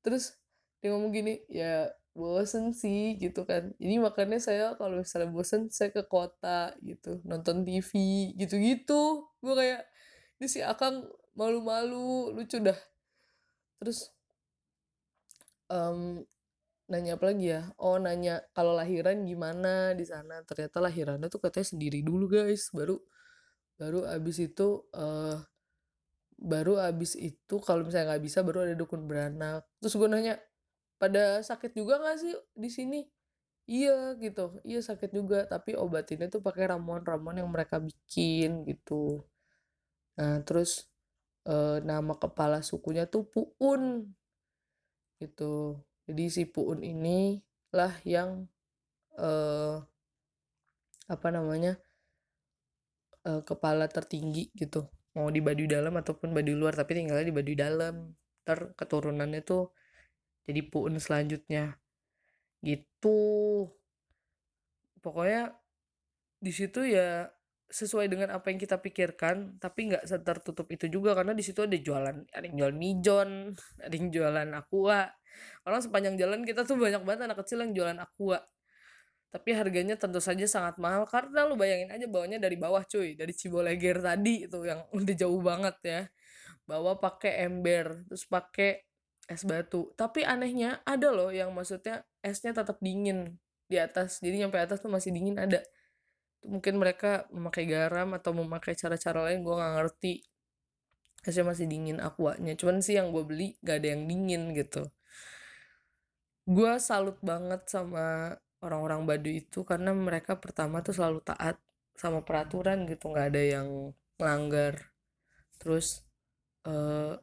Terus 0.05 0.35
dia 0.79 0.95
ngomong 0.95 1.11
gini 1.11 1.43
ya 1.49 1.89
bosen 2.13 2.75
sih 2.75 3.15
gitu 3.15 3.47
kan. 3.47 3.71
Jadi 3.79 3.95
makanya 3.97 4.39
saya 4.43 4.75
kalau 4.75 4.99
misalnya 4.99 5.31
bosen 5.31 5.71
saya 5.71 5.89
ke 5.89 6.03
kota 6.05 6.75
gitu. 6.83 7.23
Nonton 7.23 7.63
TV 7.63 7.91
gitu-gitu. 8.35 9.25
Gue 9.39 9.53
kayak 9.55 9.87
ini 10.39 10.47
si 10.51 10.59
akang 10.59 11.07
malu-malu 11.33 12.35
lucu 12.35 12.59
dah. 12.59 12.77
Terus 13.79 14.11
um, 15.71 16.23
nanya 16.89 17.15
apa 17.17 17.25
lagi 17.29 17.45
ya? 17.53 17.61
Oh 17.77 17.97
nanya 18.01 18.41
kalau 18.53 18.73
lahiran 18.73 19.23
gimana 19.29 19.93
di 19.93 20.05
sana? 20.05 20.41
Ternyata 20.45 20.77
lahirannya 20.81 21.27
tuh 21.29 21.41
katanya 21.41 21.67
sendiri 21.71 21.99
dulu 22.01 22.25
guys. 22.29 22.73
Baru 22.73 22.99
baru 23.79 24.03
abis 24.09 24.37
itu 24.43 24.83
uh, 24.97 25.39
baru 26.39 26.79
abis 26.79 27.19
itu 27.19 27.55
kalau 27.63 27.83
misalnya 27.87 28.15
nggak 28.15 28.23
bisa 28.23 28.39
baru 28.47 28.65
ada 28.67 28.75
dukun 28.75 29.05
beranak. 29.09 29.67
Terus 29.83 29.93
gue 29.99 30.09
nanya 30.09 30.35
pada 30.99 31.39
sakit 31.43 31.71
juga 31.79 31.99
gak 32.03 32.17
sih 32.23 32.33
di 32.55 32.69
sini? 32.71 32.99
Iya 33.69 34.17
gitu. 34.23 34.59
Iya 34.65 34.79
sakit 34.81 35.11
juga 35.13 35.45
tapi 35.45 35.77
obatinnya 35.77 36.27
tuh 36.33 36.41
pakai 36.41 36.73
ramuan-ramuan 36.73 37.37
yang 37.41 37.49
mereka 37.53 37.77
bikin 37.79 38.65
gitu. 38.69 39.23
Nah 40.17 40.41
terus 40.47 40.89
e, 41.47 41.53
nama 41.85 42.13
kepala 42.17 42.59
sukunya 42.65 43.05
tuh 43.13 43.23
Puun 43.29 44.09
gitu 45.19 45.83
jadi 46.09 46.25
si 46.33 46.49
Puun 46.49 46.81
ini 46.81 47.37
lah 47.69 47.93
yang 48.01 48.49
e, 49.13 49.29
apa 51.05 51.27
namanya 51.29 51.77
e, 53.21 53.45
kepala 53.45 53.85
tertinggi 53.85 54.49
gitu. 54.57 54.89
Mau 55.13 55.29
di 55.29 55.37
Baduy 55.37 55.69
dalam 55.69 55.93
ataupun 55.93 56.33
Baduy 56.33 56.57
luar 56.57 56.73
tapi 56.73 56.97
tinggalnya 56.97 57.29
di 57.29 57.35
Baduy 57.37 57.53
dalam. 57.53 58.17
Ter 58.41 58.73
keturunannya 58.73 59.45
tuh 59.45 59.69
jadi 60.49 60.65
puun 60.65 60.97
selanjutnya. 60.97 61.77
Gitu. 62.65 63.19
Pokoknya 65.05 65.53
di 66.41 66.49
situ 66.49 66.89
ya 66.89 67.29
sesuai 67.69 68.09
dengan 68.09 68.33
apa 68.33 68.49
yang 68.49 68.57
kita 68.57 68.81
pikirkan 68.81 69.61
tapi 69.61 69.93
nggak 69.93 70.09
tertutup 70.25 70.65
itu 70.73 70.89
juga 70.89 71.13
karena 71.13 71.37
di 71.37 71.45
situ 71.45 71.61
ada 71.61 71.77
jualan 71.77 72.17
ada 72.33 72.45
yang 72.49 72.57
jual 72.57 72.73
mijon 72.73 73.29
ada 73.85 73.93
yang 73.93 74.09
jualan 74.09 74.49
aqua. 74.57 75.13
Orang 75.63 75.79
sepanjang 75.85 76.17
jalan 76.17 76.41
kita 76.43 76.65
tuh 76.65 76.75
banyak 76.75 77.05
banget 77.05 77.29
anak 77.29 77.37
kecil 77.45 77.61
yang 77.63 77.71
jualan 77.71 77.99
aqua. 78.01 78.41
Tapi 79.29 79.53
harganya 79.53 79.93
tentu 79.93 80.17
saja 80.17 80.41
sangat 80.49 80.81
mahal 80.81 81.05
karena 81.05 81.45
lu 81.45 81.53
bayangin 81.53 81.93
aja 81.93 82.09
bawanya 82.09 82.41
dari 82.41 82.57
bawah 82.57 82.81
cuy 82.81 83.13
dari 83.13 83.29
Ciboleger 83.29 84.01
tadi 84.01 84.49
itu 84.49 84.57
yang 84.65 84.83
udah 84.97 85.15
jauh 85.15 85.39
banget 85.39 85.77
ya. 85.85 86.01
Bawa 86.65 86.97
pakai 86.97 87.45
ember 87.45 88.09
terus 88.09 88.25
pakai 88.25 88.81
es 89.29 89.45
batu. 89.45 89.93
Tapi 89.93 90.25
anehnya 90.25 90.81
ada 90.83 91.13
loh 91.13 91.29
yang 91.29 91.53
maksudnya 91.53 92.01
esnya 92.25 92.51
tetap 92.51 92.81
dingin 92.81 93.37
di 93.69 93.77
atas 93.77 94.17
jadi 94.17 94.45
nyampe 94.45 94.57
atas 94.57 94.81
tuh 94.81 94.89
masih 94.89 95.13
dingin 95.13 95.37
ada 95.37 95.61
mungkin 96.45 96.79
mereka 96.79 97.27
memakai 97.33 97.67
garam 97.67 98.15
atau 98.15 98.31
memakai 98.31 98.73
cara-cara 98.77 99.31
lain 99.31 99.43
gue 99.43 99.55
nggak 99.55 99.73
ngerti. 99.79 100.13
Esnya 101.27 101.43
masih 101.43 101.67
dingin 101.67 101.99
aquanya. 101.99 102.55
Cuman 102.55 102.79
sih 102.79 102.95
yang 102.95 103.11
gue 103.11 103.23
beli 103.27 103.59
gak 103.59 103.83
ada 103.83 103.87
yang 103.91 104.07
dingin 104.07 104.55
gitu. 104.55 104.87
Gue 106.47 106.79
salut 106.79 107.19
banget 107.19 107.67
sama 107.67 108.35
orang-orang 108.63 109.03
Baduy 109.03 109.43
itu 109.43 109.67
karena 109.67 109.91
mereka 109.91 110.39
pertama 110.39 110.79
tuh 110.79 110.95
selalu 110.95 111.19
taat 111.23 111.59
sama 111.99 112.23
peraturan 112.23 112.87
gitu. 112.87 113.11
Nggak 113.11 113.27
ada 113.35 113.43
yang 113.43 113.69
melanggar 114.15 114.95
terus 115.59 116.07
uh, 116.63 117.19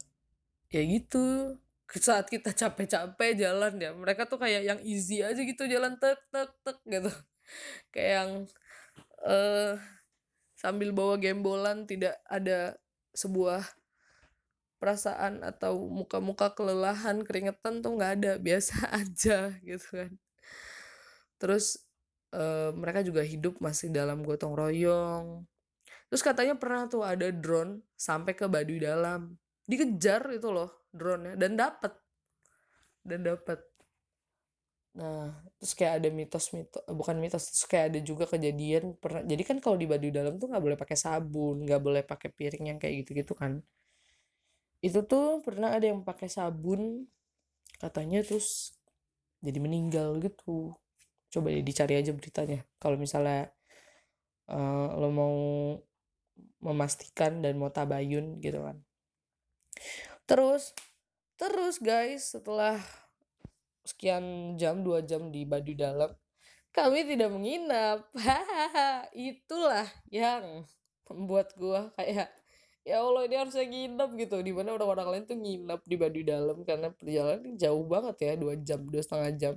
ya 0.68 0.82
gitu. 0.84 1.56
Saat 1.88 2.28
kita 2.28 2.52
capek-capek 2.52 3.32
jalan 3.38 3.80
ya 3.80 3.90
mereka 3.96 4.28
tuh 4.28 4.36
kayak 4.42 4.62
yang 4.66 4.80
easy 4.84 5.24
aja 5.24 5.38
gitu 5.40 5.64
jalan 5.64 5.96
tek 5.96 6.20
tek 6.28 6.50
tek 6.64 6.78
gitu. 6.84 7.10
Kayak 7.94 8.10
yang 8.20 8.30
uh, 9.26 9.74
sambil 10.56 10.94
bawa 10.94 11.18
gembolan 11.18 11.84
tidak 11.84 12.16
ada 12.30 12.78
sebuah 13.12 13.66
perasaan 14.76 15.42
atau 15.42 15.88
muka-muka 15.88 16.52
kelelahan 16.52 17.24
keringetan 17.24 17.80
tuh 17.82 17.96
nggak 17.96 18.12
ada 18.22 18.32
biasa 18.46 18.94
aja 18.94 19.52
gitu 19.66 19.88
kan. 19.90 20.12
Terus 21.36 21.82
uh, 22.32 22.72
mereka 22.72 23.02
juga 23.02 23.26
hidup 23.26 23.58
masih 23.58 23.92
dalam 23.92 24.22
gotong 24.22 24.54
royong. 24.54 25.44
Terus 26.06 26.22
katanya 26.22 26.54
pernah 26.54 26.86
tuh 26.86 27.02
ada 27.02 27.26
drone 27.34 27.82
sampai 27.98 28.38
ke 28.38 28.46
Baduy 28.46 28.78
dalam. 28.78 29.34
Dikejar 29.66 30.30
itu 30.30 30.54
loh 30.54 30.86
drone-nya 30.94 31.34
dan 31.34 31.58
dapat 31.58 31.92
dan 33.02 33.26
dapat 33.26 33.58
nah 34.96 35.28
terus 35.60 35.72
kayak 35.76 36.00
ada 36.00 36.08
mitos-mitos 36.08 36.80
eh, 36.88 36.96
bukan 36.96 37.16
mitos 37.20 37.44
terus 37.52 37.64
kayak 37.68 37.84
ada 37.92 38.00
juga 38.00 38.24
kejadian 38.32 38.96
pernah 38.96 39.22
jadi 39.28 39.42
kan 39.44 39.60
kalau 39.60 39.76
di 39.76 39.84
Baduy 39.84 40.08
dalam 40.08 40.40
tuh 40.40 40.48
nggak 40.48 40.64
boleh 40.64 40.78
pakai 40.80 40.96
sabun 40.96 41.68
nggak 41.68 41.80
boleh 41.84 42.02
pakai 42.02 42.32
piring 42.32 42.64
yang 42.72 42.78
kayak 42.80 43.04
gitu-gitu 43.04 43.36
kan. 43.36 43.60
Itu 44.80 45.04
tuh 45.04 45.44
pernah 45.44 45.76
ada 45.76 45.84
yang 45.88 46.00
pakai 46.04 46.28
sabun 46.32 47.08
katanya 47.76 48.24
terus 48.24 48.76
jadi 49.44 49.58
meninggal 49.60 50.16
gitu. 50.24 50.76
Coba 51.32 51.52
deh 51.52 51.64
dicari 51.64 51.94
aja 52.00 52.12
beritanya. 52.16 52.64
Kalau 52.80 52.96
misalnya 52.96 53.52
uh, 54.48 54.88
lo 54.96 55.08
mau 55.12 55.36
memastikan 56.64 57.44
dan 57.44 57.60
mau 57.60 57.68
tabayun 57.68 58.40
gitu 58.40 58.64
kan. 58.64 58.76
Terus 60.28 60.72
Terus 61.36 61.76
guys, 61.76 62.32
setelah 62.32 62.80
sekian 63.86 64.54
jam, 64.60 64.82
2 64.82 65.06
jam 65.06 65.30
di 65.30 65.46
Baduy 65.46 65.78
Dalam, 65.78 66.10
kami 66.74 67.06
tidak 67.08 67.30
menginap. 67.32 68.04
Itulah 69.14 69.88
yang 70.12 70.66
membuat 71.08 71.54
gua 71.56 71.94
kayak, 71.96 72.28
ya 72.82 73.00
Allah 73.00 73.22
ini 73.24 73.36
harusnya 73.38 73.64
nginep 73.64 74.10
gitu. 74.26 74.36
Di 74.42 74.52
mana 74.52 74.74
orang-orang 74.76 75.08
lain 75.16 75.24
tuh 75.24 75.38
nginep 75.38 75.80
di 75.86 75.96
Baduy 75.96 76.24
Dalam 76.26 76.58
karena 76.66 76.92
perjalanan 76.92 77.54
jauh 77.56 77.84
banget 77.86 78.16
ya, 78.20 78.32
2 78.36 78.60
jam, 78.66 78.80
dua 78.84 79.02
setengah 79.02 79.32
jam. 79.38 79.54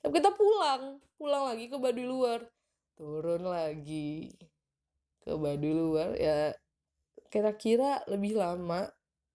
Tapi 0.00 0.12
kita 0.16 0.32
pulang, 0.32 0.98
pulang 1.20 1.42
lagi 1.52 1.68
ke 1.68 1.76
Baduy 1.76 2.08
Luar. 2.08 2.40
Turun 2.96 3.44
lagi 3.44 4.32
ke 5.26 5.34
Baduy 5.34 5.74
Luar 5.74 6.14
ya 6.16 6.54
kira-kira 7.28 8.00
lebih 8.06 8.38
lama 8.38 8.86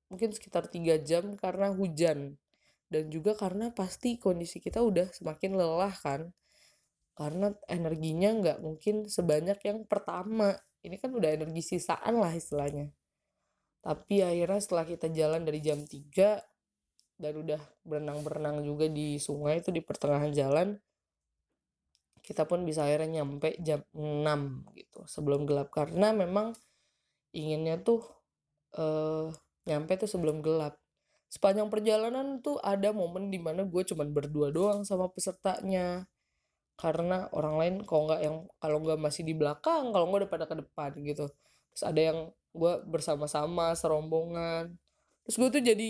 mungkin 0.07 0.31
sekitar 0.31 0.71
tiga 0.71 0.95
jam 0.97 1.35
karena 1.35 1.69
hujan 1.69 2.39
dan 2.91 3.07
juga 3.07 3.31
karena 3.39 3.71
pasti 3.71 4.19
kondisi 4.19 4.59
kita 4.59 4.83
udah 4.83 5.07
semakin 5.15 5.55
lelah 5.55 5.95
kan. 5.95 6.35
Karena 7.15 7.55
energinya 7.71 8.35
nggak 8.35 8.57
mungkin 8.59 9.07
sebanyak 9.07 9.63
yang 9.63 9.87
pertama. 9.87 10.51
Ini 10.83 10.99
kan 10.99 11.15
udah 11.15 11.29
energi 11.31 11.63
sisaan 11.63 12.19
lah 12.19 12.35
istilahnya. 12.35 12.91
Tapi 13.79 14.21
akhirnya 14.21 14.59
setelah 14.59 14.85
kita 14.85 15.07
jalan 15.07 15.47
dari 15.47 15.63
jam 15.63 15.79
3 15.87 16.43
dan 17.21 17.33
udah 17.37 17.61
berenang-berenang 17.87 18.65
juga 18.65 18.89
di 18.91 19.21
sungai 19.21 19.61
itu 19.61 19.69
di 19.69 19.79
pertengahan 19.79 20.33
jalan 20.33 20.67
kita 22.21 22.45
pun 22.45 22.61
bisa 22.65 22.85
akhirnya 22.85 23.21
nyampe 23.21 23.57
jam 23.61 23.81
6 23.93 24.77
gitu 24.77 25.01
sebelum 25.09 25.45
gelap. 25.49 25.73
Karena 25.73 26.13
memang 26.13 26.53
inginnya 27.33 27.81
tuh 27.81 28.01
eh 28.77 29.29
nyampe 29.69 29.93
tuh 30.01 30.09
sebelum 30.09 30.41
gelap. 30.41 30.80
Sepanjang 31.31 31.71
perjalanan 31.71 32.43
tuh 32.43 32.59
ada 32.59 32.91
momen 32.91 33.31
di 33.31 33.39
mana 33.39 33.63
gue 33.63 33.83
cuman 33.87 34.11
berdua 34.11 34.51
doang 34.51 34.83
sama 34.83 35.07
pesertanya. 35.07 36.11
Karena 36.75 37.31
orang 37.31 37.55
lain 37.55 37.75
kalau 37.87 38.11
nggak 38.11 38.21
yang 38.21 38.37
kalau 38.59 38.77
nggak 38.83 38.99
masih 38.99 39.23
di 39.23 39.31
belakang, 39.31 39.95
kalau 39.95 40.11
nggak 40.11 40.27
udah 40.27 40.31
pada 40.31 40.45
ke 40.51 40.55
depan 40.59 40.91
gitu. 40.99 41.31
Terus 41.71 41.83
ada 41.87 42.01
yang 42.03 42.19
gue 42.51 42.73
bersama-sama 42.83 43.71
serombongan. 43.79 44.75
Terus 45.23 45.35
gue 45.39 45.49
tuh 45.55 45.63
jadi 45.63 45.89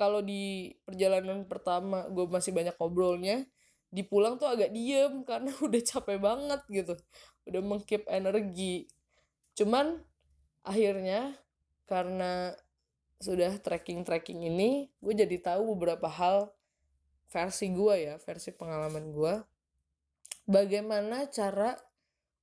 kalau 0.00 0.24
di 0.24 0.72
perjalanan 0.88 1.44
pertama 1.44 2.08
gue 2.08 2.24
masih 2.24 2.56
banyak 2.56 2.72
ngobrolnya, 2.80 3.44
di 3.92 4.00
pulang 4.00 4.40
tuh 4.40 4.48
agak 4.48 4.72
diem 4.72 5.20
karena 5.28 5.52
udah 5.60 5.82
capek 5.84 6.16
banget 6.16 6.60
gitu. 6.72 6.96
Udah 7.44 7.60
mengkip 7.60 8.08
energi. 8.08 8.88
Cuman 9.60 10.00
akhirnya 10.64 11.36
karena 11.84 12.56
sudah 13.22 13.54
tracking-tracking 13.62 14.50
ini 14.50 14.90
gue 14.98 15.14
jadi 15.14 15.38
tahu 15.38 15.78
beberapa 15.78 16.10
hal 16.10 16.50
versi 17.30 17.70
gue 17.70 17.94
ya 18.10 18.14
versi 18.18 18.50
pengalaman 18.50 19.14
gue 19.14 19.34
bagaimana 20.50 21.30
cara 21.30 21.78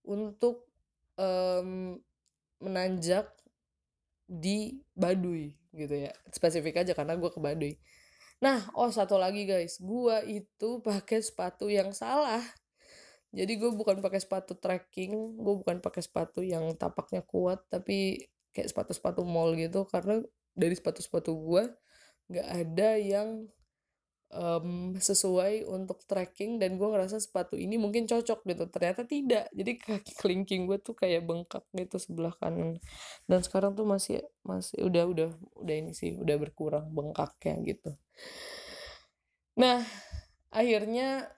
untuk 0.08 0.66
um, 1.20 2.00
menanjak 2.64 3.30
di 4.30 4.80
Baduy 4.94 5.52
gitu 5.74 5.96
ya. 5.96 6.12
Spesifik 6.30 6.86
aja 6.86 6.94
karena 6.94 7.18
gue 7.18 7.30
ke 7.30 7.40
Baduy. 7.42 7.76
Nah 8.40 8.72
oh 8.78 8.90
satu 8.90 9.20
lagi 9.20 9.44
guys 9.44 9.82
gue 9.82 10.18
itu 10.26 10.70
pakai 10.86 11.20
sepatu 11.20 11.68
yang 11.68 11.92
salah. 11.92 12.42
Jadi 13.30 13.62
gue 13.62 13.70
bukan 13.70 14.02
pakai 14.02 14.22
sepatu 14.22 14.58
trekking 14.58 15.38
gue 15.38 15.56
bukan 15.62 15.84
pakai 15.84 16.02
sepatu 16.02 16.42
yang 16.42 16.66
tapaknya 16.74 17.22
kuat 17.22 17.62
tapi 17.70 18.26
kayak 18.50 18.74
sepatu-sepatu 18.74 19.22
mall 19.22 19.54
gitu 19.54 19.86
karena 19.86 20.26
dari 20.60 20.76
sepatu-sepatu 20.76 21.32
gue 21.32 21.64
nggak 22.30 22.48
ada 22.52 22.90
yang 23.00 23.48
um, 24.34 24.94
sesuai 24.94 25.66
untuk 25.66 26.06
trekking 26.06 26.62
dan 26.62 26.78
gue 26.78 26.88
ngerasa 26.88 27.18
sepatu 27.18 27.58
ini 27.58 27.78
mungkin 27.82 28.06
cocok 28.06 28.46
gitu. 28.46 28.64
Ternyata 28.70 29.02
tidak. 29.06 29.50
Jadi 29.54 29.72
kaki 29.78 30.14
kelingking 30.22 30.70
gue 30.70 30.78
tuh 30.82 30.94
kayak 30.94 31.26
bengkak 31.26 31.66
gitu 31.74 31.98
sebelah 31.98 32.34
kanan. 32.38 32.78
Dan 33.26 33.40
sekarang 33.42 33.74
tuh 33.74 33.86
masih 33.86 34.22
masih 34.46 34.86
udah 34.86 35.04
udah 35.10 35.30
udah 35.58 35.76
ini 35.76 35.92
sih 35.94 36.18
udah 36.18 36.36
berkurang 36.38 36.90
bengkaknya 36.94 37.56
gitu. 37.66 37.92
Nah 39.58 39.82
akhirnya 40.50 41.30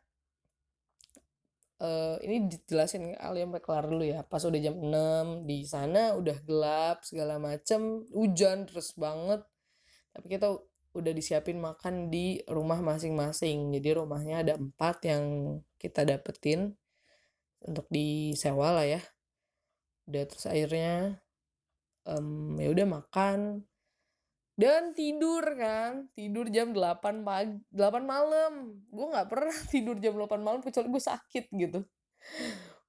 uh, 1.81 2.15
ini 2.21 2.47
dijelasin 2.47 3.17
kalian 3.17 3.49
sampai 3.49 3.63
kelar 3.65 3.85
dulu 3.89 4.05
ya. 4.05 4.21
Pas 4.23 4.45
udah 4.45 4.59
jam 4.61 4.77
6 4.77 5.49
di 5.49 5.65
sana 5.65 6.13
udah 6.15 6.37
gelap 6.45 7.01
segala 7.01 7.41
macem 7.41 8.05
hujan 8.13 8.69
terus 8.69 8.93
banget. 8.93 9.41
Tapi 10.13 10.27
kita 10.29 10.47
udah 10.91 11.11
disiapin 11.15 11.57
makan 11.57 12.13
di 12.13 12.39
rumah 12.45 12.79
masing-masing. 12.79 13.73
Jadi 13.73 13.89
rumahnya 13.97 14.45
ada 14.45 14.53
empat 14.55 15.07
yang 15.09 15.23
kita 15.81 16.05
dapetin 16.05 16.77
untuk 17.65 17.89
disewa 17.89 18.77
lah 18.77 18.85
ya. 18.85 19.01
Udah 20.05 20.23
terus 20.29 20.45
akhirnya 20.45 21.21
um, 22.05 22.57
ya 22.59 22.69
udah 22.69 22.87
makan 22.87 23.65
dan 24.59 24.91
tidur 24.91 25.43
kan 25.55 26.11
tidur 26.11 26.51
jam 26.51 26.75
8 26.75 27.23
pagi 27.23 27.55
8 27.71 28.03
malam. 28.03 28.83
Gue 28.91 29.05
nggak 29.11 29.27
pernah 29.31 29.55
tidur 29.73 29.95
jam 29.97 30.15
8 30.15 30.27
malam 30.43 30.59
kecuali 30.59 30.87
gue 30.91 31.03
sakit 31.03 31.45
gitu. 31.55 31.79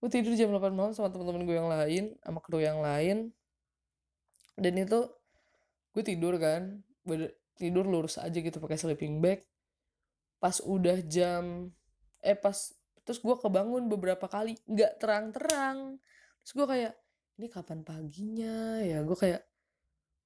Gue 0.03 0.11
tidur 0.11 0.35
jam 0.35 0.51
8 0.51 0.75
malam 0.75 0.93
sama 0.93 1.09
teman-teman 1.15 1.47
gue 1.47 1.57
yang 1.57 1.71
lain 1.71 2.05
sama 2.21 2.39
kru 2.43 2.59
yang 2.59 2.83
lain. 2.83 3.31
Dan 4.59 4.75
itu 4.77 5.07
gue 5.93 6.03
tidur 6.03 6.37
kan 6.41 6.83
tidur 7.57 7.85
lurus 7.85 8.19
aja 8.19 8.35
gitu 8.35 8.59
pakai 8.59 8.79
sleeping 8.79 9.23
bag. 9.23 9.47
Pas 10.43 10.59
udah 10.59 10.99
jam 11.07 11.71
eh 12.23 12.35
pas 12.39 12.55
terus 13.03 13.19
gue 13.19 13.35
kebangun 13.39 13.87
beberapa 13.87 14.27
kali 14.27 14.59
nggak 14.67 14.99
terang-terang. 14.99 16.03
Terus 16.43 16.53
gue 16.59 16.67
kayak 16.67 16.93
ini 17.39 17.47
kapan 17.47 17.87
paginya? 17.87 18.83
Ya 18.83 19.07
gue 19.07 19.15
kayak 19.15 19.52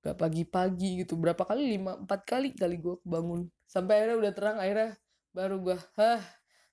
gak 0.07 0.19
pagi-pagi 0.23 1.03
gitu. 1.03 1.19
Berapa 1.19 1.42
kali? 1.42 1.66
Lima 1.75 1.99
empat 1.99 2.23
kali 2.23 2.55
kali 2.55 2.79
gue 2.79 2.97
bangun. 3.03 3.51
Sampai 3.66 4.03
akhirnya 4.03 4.16
udah 4.23 4.33
terang 4.33 4.57
akhirnya 4.62 4.90
baru 5.35 5.57
gue 5.61 5.77
hah 5.99 6.23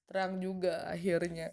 terang 0.07 0.37
juga 0.39 0.85
akhirnya. 0.87 1.51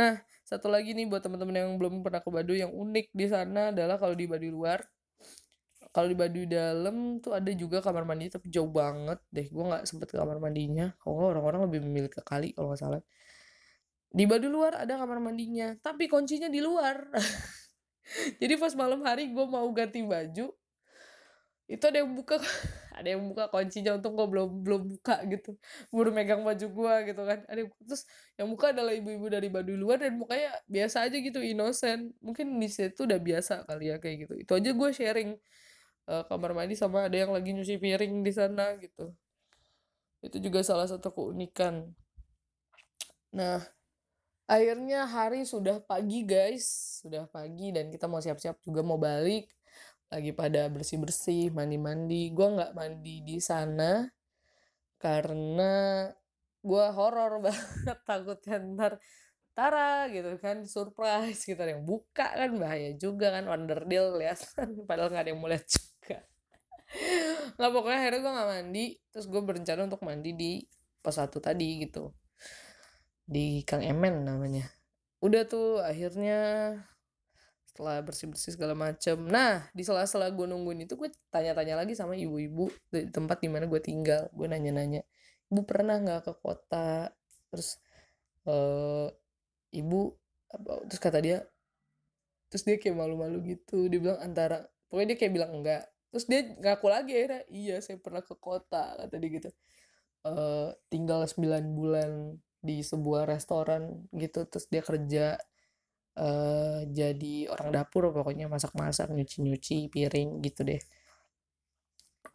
Nah 0.00 0.18
satu 0.48 0.72
lagi 0.72 0.96
nih 0.96 1.06
buat 1.06 1.20
teman-teman 1.20 1.54
yang 1.60 1.70
belum 1.76 2.00
pernah 2.00 2.24
ke 2.24 2.30
Baduy 2.32 2.64
yang 2.64 2.72
unik 2.72 3.12
di 3.12 3.26
sana 3.28 3.70
adalah 3.70 4.00
kalau 4.00 4.16
di 4.16 4.24
Baduy 4.24 4.48
luar. 4.48 4.80
Kalau 5.92 6.08
di 6.08 6.16
Baduy 6.16 6.48
dalam 6.48 7.20
tuh 7.20 7.36
ada 7.36 7.48
juga 7.52 7.84
kamar 7.84 8.08
mandi 8.08 8.32
tapi 8.32 8.48
jauh 8.48 8.68
banget 8.72 9.20
deh. 9.28 9.46
Gue 9.52 9.64
nggak 9.68 9.84
sempet 9.84 10.08
ke 10.08 10.16
kamar 10.16 10.40
mandinya. 10.40 10.96
Kalau 11.04 11.36
orang-orang 11.36 11.68
lebih 11.68 11.80
memilih 11.84 12.10
ke 12.10 12.24
kali 12.24 12.56
kalau 12.56 12.72
nggak 12.72 12.80
salah. 12.80 13.02
Di 14.08 14.24
Baduy 14.24 14.48
luar 14.48 14.72
ada 14.80 14.96
kamar 14.96 15.20
mandinya 15.20 15.76
tapi 15.84 16.08
kuncinya 16.08 16.48
di 16.48 16.64
luar. 16.64 17.12
Jadi 18.40 18.54
pas 18.56 18.72
malam 18.72 19.04
hari 19.04 19.28
gue 19.28 19.46
mau 19.46 19.68
ganti 19.76 20.00
baju 20.00 20.48
itu 21.68 21.84
ada 21.84 22.00
yang 22.00 22.16
buka 22.16 22.40
ada 22.98 23.08
yang 23.12 23.22
buka 23.28 23.52
kuncinya 23.52 24.00
untuk 24.00 24.16
gue 24.16 24.26
belum 24.26 24.50
belum 24.64 24.82
buka 24.96 25.20
gitu. 25.28 25.54
Baru 25.92 26.10
megang 26.10 26.40
baju 26.42 26.66
gue 26.66 26.94
gitu 27.12 27.22
kan. 27.28 27.44
Ada 27.44 27.58
yang, 27.62 27.70
terus 27.84 28.02
yang 28.40 28.48
buka 28.48 28.72
adalah 28.72 28.96
ibu-ibu 28.96 29.28
dari 29.28 29.52
Baduy 29.52 29.76
luar 29.76 30.00
dan 30.00 30.16
mukanya 30.16 30.50
biasa 30.64 31.06
aja 31.06 31.16
gitu 31.20 31.38
innocent. 31.44 32.16
Mungkin 32.24 32.56
di 32.56 32.68
situ 32.72 33.04
udah 33.04 33.20
biasa 33.20 33.68
kali 33.68 33.92
ya 33.92 34.00
kayak 34.00 34.16
gitu. 34.26 34.34
Itu 34.40 34.52
aja 34.56 34.70
gue 34.72 34.90
sharing 34.96 35.30
uh, 36.08 36.24
kamar 36.24 36.56
mandi 36.56 36.74
sama 36.74 37.06
ada 37.06 37.16
yang 37.20 37.30
lagi 37.36 37.52
nyuci 37.52 37.76
piring 37.76 38.24
di 38.24 38.32
sana 38.32 38.74
gitu. 38.80 39.12
Itu 40.24 40.40
juga 40.40 40.64
salah 40.64 40.88
satu 40.88 41.12
keunikan. 41.12 41.84
Nah 43.36 43.60
akhirnya 44.48 45.04
hari 45.04 45.44
sudah 45.44 45.84
pagi 45.84 46.24
guys. 46.24 46.98
Sudah 47.04 47.28
pagi 47.28 47.76
dan 47.76 47.92
kita 47.92 48.08
mau 48.08 48.24
siap-siap 48.24 48.56
juga 48.64 48.80
mau 48.80 48.96
balik 48.96 49.57
lagi 50.08 50.32
pada 50.32 50.72
bersih-bersih, 50.72 51.52
mandi-mandi. 51.52 52.32
Gue 52.32 52.48
nggak 52.56 52.72
mandi 52.72 53.20
di 53.24 53.36
sana 53.38 54.08
karena 54.98 56.08
gue 56.58 56.86
horor 56.90 57.38
banget 57.46 57.98
takutnya 58.02 58.58
ntar 58.74 58.92
Tara 59.58 60.06
gitu 60.06 60.38
kan 60.38 60.62
surprise 60.70 61.42
gitu 61.42 61.58
yang 61.58 61.82
buka 61.82 62.30
kan 62.30 62.54
bahaya 62.62 62.94
juga 62.94 63.34
kan 63.34 63.50
deal 63.90 64.14
lihat 64.14 64.38
padahal 64.88 65.10
nggak 65.10 65.22
ada 65.26 65.30
yang 65.34 65.40
mau 65.42 65.50
lihat 65.50 65.66
juga. 65.66 66.18
Nggak 67.58 67.70
pokoknya 67.74 67.98
akhirnya 67.98 68.20
gue 68.22 68.32
nggak 68.38 68.50
mandi 68.54 68.84
terus 69.10 69.26
gue 69.26 69.42
berencana 69.42 69.80
untuk 69.90 70.02
mandi 70.06 70.30
di 70.30 70.52
pos 71.02 71.18
satu 71.18 71.42
tadi 71.42 71.82
gitu. 71.82 72.14
Di 73.26 73.66
Kang 73.66 73.82
Emen 73.82 74.22
namanya. 74.22 74.70
Udah 75.18 75.42
tuh 75.50 75.82
akhirnya 75.82 76.38
setelah 77.78 78.02
bersih-bersih 78.02 78.58
segala 78.58 78.74
macem. 78.74 79.14
Nah 79.30 79.70
di 79.70 79.86
sela-sela 79.86 80.34
gue 80.34 80.50
nungguin 80.50 80.82
itu 80.82 80.98
gue 80.98 81.14
tanya-tanya 81.30 81.78
lagi 81.78 81.94
sama 81.94 82.18
ibu-ibu 82.18 82.66
di 82.90 83.06
tempat 83.06 83.38
di 83.38 83.46
mana 83.46 83.70
gue 83.70 83.78
tinggal. 83.78 84.26
Gue 84.34 84.50
nanya-nanya 84.50 85.06
ibu 85.46 85.62
pernah 85.62 86.02
nggak 86.02 86.26
ke 86.26 86.32
kota? 86.42 87.14
Terus 87.54 87.78
uh, 88.50 89.06
ibu 89.70 90.10
apa 90.50 90.82
terus 90.90 90.98
kata 90.98 91.22
dia 91.22 91.38
terus 92.50 92.66
dia 92.66 92.82
kayak 92.82 92.98
malu-malu 92.98 93.54
gitu. 93.54 93.86
Dia 93.86 94.02
bilang 94.02 94.18
antara 94.26 94.66
pokoknya 94.90 95.14
dia 95.14 95.18
kayak 95.22 95.32
bilang 95.38 95.50
enggak. 95.54 95.86
Terus 96.10 96.24
dia 96.26 96.40
ngaku 96.58 96.86
lagi 96.90 97.12
akhirnya 97.14 97.42
iya 97.46 97.78
saya 97.78 98.02
pernah 98.02 98.26
ke 98.26 98.34
kota 98.34 98.98
kata 98.98 99.14
dia 99.22 99.30
gitu. 99.38 99.50
Uh, 100.26 100.74
tinggal 100.90 101.22
9 101.22 101.78
bulan 101.78 102.42
di 102.58 102.82
sebuah 102.82 103.30
restoran 103.30 104.02
gitu. 104.10 104.50
Terus 104.50 104.66
dia 104.66 104.82
kerja 104.82 105.38
uh, 106.18 106.82
jadi 106.90 107.48
orang 107.54 107.70
dapur 107.70 108.10
pokoknya 108.10 108.50
masak-masak 108.50 109.08
nyuci-nyuci 109.14 109.88
piring 109.88 110.42
gitu 110.42 110.66
deh. 110.66 110.82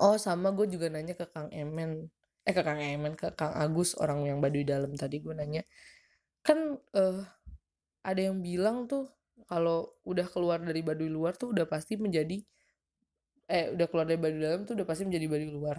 Oh 0.01 0.17
sama 0.17 0.49
gue 0.55 0.65
juga 0.71 0.89
nanya 0.89 1.13
ke 1.13 1.27
Kang 1.29 1.51
Emen. 1.53 2.09
Eh 2.47 2.53
ke 2.55 2.63
Kang 2.65 2.79
Emen 2.79 3.13
ke 3.13 3.29
Kang 3.35 3.53
Agus 3.53 3.93
orang 3.99 4.25
yang 4.25 4.39
Baduy 4.39 4.65
dalam 4.65 4.95
tadi 4.95 5.19
gue 5.21 5.35
nanya. 5.35 5.61
Kan 6.41 6.79
uh, 6.95 7.19
ada 8.03 8.21
yang 8.21 8.39
bilang 8.41 8.89
tuh 8.89 9.07
kalau 9.47 9.93
udah 10.07 10.27
keluar 10.31 10.59
dari 10.63 10.81
Baduy 10.81 11.11
luar 11.11 11.35
tuh 11.35 11.51
udah 11.53 11.67
pasti 11.67 11.99
menjadi 11.99 12.39
eh 13.51 13.75
udah 13.75 13.87
keluar 13.91 14.07
dari 14.07 14.19
Baduy 14.19 14.41
dalam 14.41 14.61
tuh 14.63 14.73
udah 14.79 14.87
pasti 14.87 15.03
menjadi 15.05 15.27
Baduy 15.29 15.51
luar. 15.51 15.77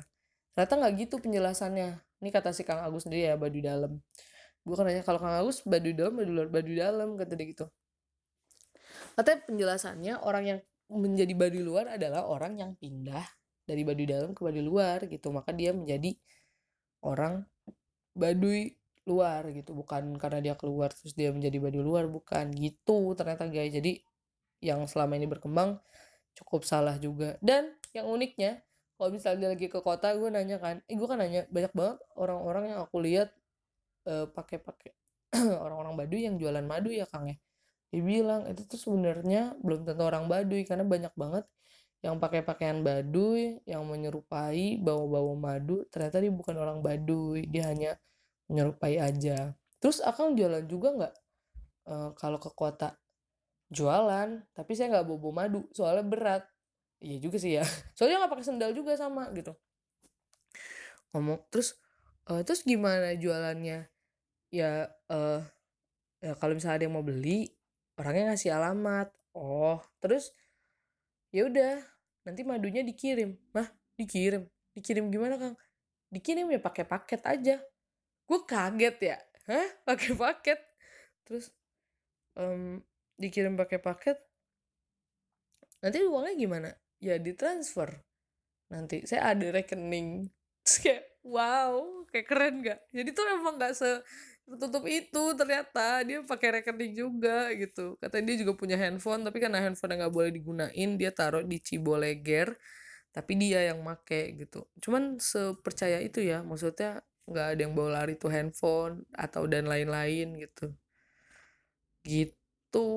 Ternyata 0.55 0.75
nggak 0.79 0.93
gitu 1.09 1.17
penjelasannya. 1.19 1.90
Ini 2.23 2.31
kata 2.31 2.55
si 2.55 2.62
Kang 2.62 2.81
Agus 2.85 3.09
sendiri 3.09 3.29
ya 3.33 3.37
Baduy 3.37 3.64
dalam. 3.64 3.99
Gue 4.64 4.75
kan 4.79 4.88
nanya 4.88 5.05
kalau 5.05 5.21
Kang 5.21 5.37
Agus 5.37 5.61
Baduy 5.67 5.93
dalam 5.93 6.14
Baduy 6.17 6.33
luar 6.33 6.49
Baduy 6.49 6.77
dalam 6.79 7.19
kata 7.19 7.35
dia 7.37 7.49
gitu 7.51 7.67
katanya 9.14 9.38
penjelasannya 9.46 10.14
orang 10.20 10.44
yang 10.44 10.59
menjadi 10.92 11.33
Baduy 11.33 11.64
luar 11.64 11.96
adalah 11.96 12.29
orang 12.29 12.61
yang 12.61 12.70
pindah 12.77 13.24
dari 13.64 13.83
Baduy 13.83 14.07
dalam 14.09 14.37
ke 14.37 14.40
Baduy 14.44 14.64
luar 14.64 15.09
gitu. 15.09 15.33
Maka 15.33 15.50
dia 15.57 15.72
menjadi 15.72 16.12
orang 17.00 17.48
Baduy 18.12 18.77
luar 19.09 19.48
gitu. 19.50 19.72
Bukan 19.72 20.16
karena 20.20 20.40
dia 20.44 20.55
keluar 20.55 20.92
terus 20.92 21.16
dia 21.16 21.33
menjadi 21.33 21.57
Baduy 21.59 21.83
luar 21.83 22.05
bukan. 22.07 22.53
Gitu 22.53 23.16
ternyata 23.16 23.48
guys. 23.48 23.72
Jadi 23.72 24.00
yang 24.64 24.85
selama 24.88 25.16
ini 25.16 25.27
berkembang 25.29 25.81
cukup 26.37 26.68
salah 26.68 26.96
juga. 27.00 27.40
Dan 27.40 27.72
yang 27.96 28.11
uniknya 28.11 28.61
kalau 28.94 29.11
misalnya 29.11 29.50
lagi 29.50 29.66
ke 29.66 29.81
kota 29.81 30.12
gue 30.14 30.29
nanya 30.29 30.61
kan. 30.61 30.85
Eh 30.87 30.94
gue 30.94 31.09
kan 31.09 31.18
nanya 31.18 31.48
banyak 31.48 31.72
banget 31.72 31.98
orang-orang 32.14 32.64
yang 32.77 32.81
aku 32.85 33.00
lihat 33.00 33.33
uh, 34.07 34.29
pakai 34.29 34.61
pakai 34.61 34.92
orang-orang 35.64 36.05
Baduy 36.05 36.29
yang 36.29 36.37
jualan 36.37 36.62
madu 36.62 36.92
ya 36.92 37.09
Kang 37.09 37.27
ya 37.27 37.37
dibilang 37.94 38.50
itu 38.50 38.66
tuh 38.66 38.76
sebenarnya 38.76 39.54
belum 39.62 39.87
tentu 39.87 40.02
orang 40.02 40.26
Baduy 40.26 40.66
karena 40.66 40.83
banyak 40.83 41.14
banget 41.14 41.46
yang 42.04 42.20
pakai 42.20 42.44
pakaian 42.44 42.85
Baduy 42.85 43.64
yang 43.64 43.87
menyerupai 43.88 44.76
bawa-bawa 44.76 45.33
madu 45.38 45.88
ternyata 45.88 46.20
dia 46.20 46.28
bukan 46.28 46.52
orang 46.61 46.78
Baduy 46.85 47.48
dia 47.48 47.70
hanya 47.70 47.96
menyerupai 48.50 49.00
aja. 49.00 49.57
Terus 49.80 50.04
akang 50.04 50.37
jualan 50.37 50.68
juga 50.68 50.92
nggak? 50.92 51.14
Uh, 51.85 52.11
kalau 52.16 52.37
ke 52.37 52.52
kota 52.52 52.96
jualan 53.72 54.40
tapi 54.52 54.72
saya 54.76 54.92
nggak 54.92 55.09
bobo 55.09 55.33
madu 55.33 55.64
soalnya 55.72 56.04
berat. 56.04 56.44
Iya 57.00 57.20
juga 57.24 57.37
sih 57.40 57.57
ya 57.57 57.64
soalnya 57.96 58.24
nggak 58.24 58.33
pakai 58.37 58.46
sendal 58.52 58.70
juga 58.76 58.92
sama 59.00 59.33
gitu. 59.33 59.57
Ngomong 61.16 61.40
terus 61.48 61.80
uh, 62.28 62.44
terus 62.44 62.61
gimana 62.68 63.16
jualannya? 63.16 63.88
Ya 64.52 64.92
uh, 65.09 65.40
ya 66.20 66.37
kalau 66.37 66.52
misalnya 66.52 66.76
ada 66.80 66.85
yang 66.85 66.96
mau 67.00 67.04
beli 67.04 67.48
orangnya 67.98 68.35
ngasih 68.35 68.50
alamat. 68.54 69.09
Oh 69.35 69.83
terus 69.98 70.30
ya 71.35 71.46
udah 71.50 71.83
nanti 72.26 72.42
madunya 72.46 72.83
dikirim. 72.87 73.35
Mah 73.54 73.68
dikirim. 73.98 74.46
Dikirim 74.74 75.11
gimana 75.11 75.38
kang? 75.38 75.54
Dikirim 76.11 76.50
ya 76.50 76.61
pakai 76.62 76.85
paket 76.87 77.22
aja. 77.26 77.57
Gue 78.24 78.40
kaget 78.46 78.96
ya. 79.02 79.18
Hah? 79.44 79.68
Pakai 79.88 80.16
paket? 80.16 80.57
Terus 81.28 81.52
um, 82.33 82.80
dikirim 83.20 83.54
pakai 83.61 83.76
paket 83.76 84.16
nanti 85.85 86.00
uangnya 86.00 86.35
gimana? 86.35 86.70
Ya 86.96 87.20
ditransfer. 87.20 88.00
Nanti 88.72 89.04
saya 89.04 89.37
ada 89.37 89.52
rekening. 89.52 90.33
Terus 90.64 90.76
kayak 90.80 91.02
wow 91.24 92.04
kayak 92.12 92.26
keren 92.28 92.54
gak 92.61 92.78
jadi 92.92 93.11
tuh 93.11 93.24
emang 93.33 93.57
gak 93.57 93.74
se 93.74 93.88
tertutup 94.44 94.85
itu 94.85 95.22
ternyata 95.35 96.04
dia 96.04 96.20
pakai 96.20 96.61
rekening 96.61 96.92
juga 96.92 97.48
gitu. 97.57 97.96
Katanya 97.98 98.24
dia 98.33 98.37
juga 98.44 98.52
punya 98.57 98.76
handphone 98.76 99.24
tapi 99.24 99.38
karena 99.40 99.59
handphone 99.64 99.96
nggak 99.96 100.12
boleh 100.12 100.30
digunain 100.33 100.90
dia 101.00 101.11
taruh 101.11 101.42
di 101.44 101.59
Ciboleger 101.61 102.57
tapi 103.14 103.33
dia 103.40 103.72
yang 103.72 103.80
make 103.80 104.37
gitu. 104.37 104.68
Cuman 104.85 105.16
sepercaya 105.22 105.98
itu 106.02 106.20
ya 106.20 106.44
maksudnya 106.44 107.00
nggak 107.24 107.46
ada 107.57 107.61
yang 107.64 107.72
bawa 107.72 108.04
lari 108.04 108.14
tuh 108.20 108.28
handphone 108.28 109.07
atau 109.16 109.48
dan 109.48 109.64
lain-lain 109.64 110.37
gitu. 110.44 110.74
Gitu. 112.04 112.88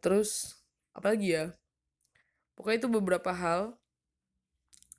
Terus 0.00 0.60
apalagi 0.96 1.28
ya? 1.36 1.44
Pokoknya 2.56 2.78
itu 2.82 2.90
beberapa 2.90 3.30
hal 3.30 3.76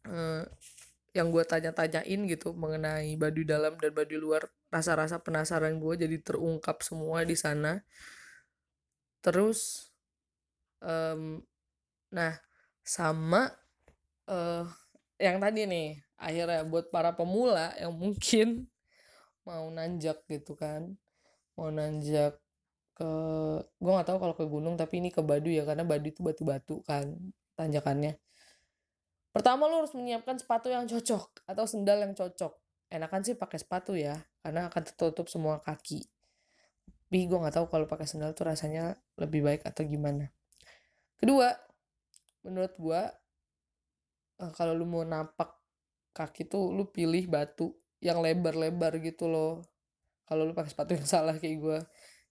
uh, 0.07 0.43
yang 1.13 1.33
gue 1.33 1.41
tanya-tanyain 1.41 2.21
gitu 2.29 2.53
mengenai 2.53 3.17
Baduy 3.17 3.45
dalam 3.45 3.75
dan 3.81 3.91
Baduy 3.93 4.21
luar. 4.21 4.45
Rasa-rasa 4.69 5.17
penasaran 5.17 5.81
gue 5.81 5.93
jadi 6.05 6.17
terungkap 6.21 6.85
semua 6.85 7.25
di 7.25 7.33
sana. 7.33 7.81
Terus, 9.19 9.89
um, 10.79 11.41
nah 12.13 12.37
sama 12.85 13.51
uh, 14.29 14.65
yang 15.21 15.37
tadi 15.37 15.67
nih 15.67 15.99
akhirnya 16.17 16.65
buat 16.65 16.89
para 16.89 17.13
pemula 17.13 17.73
yang 17.77 17.93
mungkin 17.93 18.69
mau 19.47 19.67
nanjak 19.73 20.23
gitu 20.29 20.53
kan, 20.53 20.93
mau 21.57 21.73
nanjak 21.73 22.37
ke 22.99 23.11
gue 23.79 23.91
nggak 23.95 24.07
tahu 24.11 24.19
kalau 24.19 24.35
ke 24.35 24.45
gunung 24.45 24.75
tapi 24.75 24.99
ini 24.99 25.09
ke 25.09 25.23
Baduy 25.23 25.59
ya 25.59 25.63
karena 25.63 25.87
Baduy 25.87 26.11
itu 26.11 26.19
batu-batu 26.19 26.83
kan 26.83 27.15
tanjakannya 27.55 28.19
pertama 29.29 29.69
lo 29.69 29.85
harus 29.85 29.93
menyiapkan 29.93 30.37
sepatu 30.41 30.69
yang 30.69 30.89
cocok 30.89 31.45
atau 31.45 31.65
sendal 31.69 32.01
yang 32.01 32.13
cocok. 32.17 32.53
Enakan 32.89 33.21
sih 33.21 33.37
pakai 33.37 33.61
sepatu 33.61 33.93
ya 33.93 34.17
karena 34.41 34.69
akan 34.69 34.81
tertutup 34.81 35.29
semua 35.29 35.61
kaki. 35.61 36.09
Tapi 37.09 37.25
gue 37.25 37.37
nggak 37.37 37.57
tahu 37.57 37.65
kalau 37.69 37.85
pakai 37.89 38.05
sendal 38.05 38.37
tuh 38.37 38.49
rasanya 38.49 38.93
lebih 39.17 39.41
baik 39.41 39.65
atau 39.65 39.85
gimana. 39.85 40.29
Kedua 41.17 41.49
menurut 42.45 42.73
gue 42.77 43.01
eh, 44.41 44.51
kalau 44.53 44.73
lu 44.77 44.85
mau 44.85 45.01
napak 45.05 45.57
kaki 46.13 46.49
tuh 46.49 46.73
lu 46.73 46.89
pilih 46.89 47.29
batu 47.29 47.73
yang 48.01 48.21
lebar-lebar 48.21 48.97
gitu 49.01 49.25
loh. 49.29 49.65
Kalau 50.25 50.45
lu 50.45 50.53
pakai 50.53 50.69
sepatu 50.73 50.93
yang 50.97 51.07
salah 51.13 51.37
kayak 51.37 51.57
gue 51.61 51.79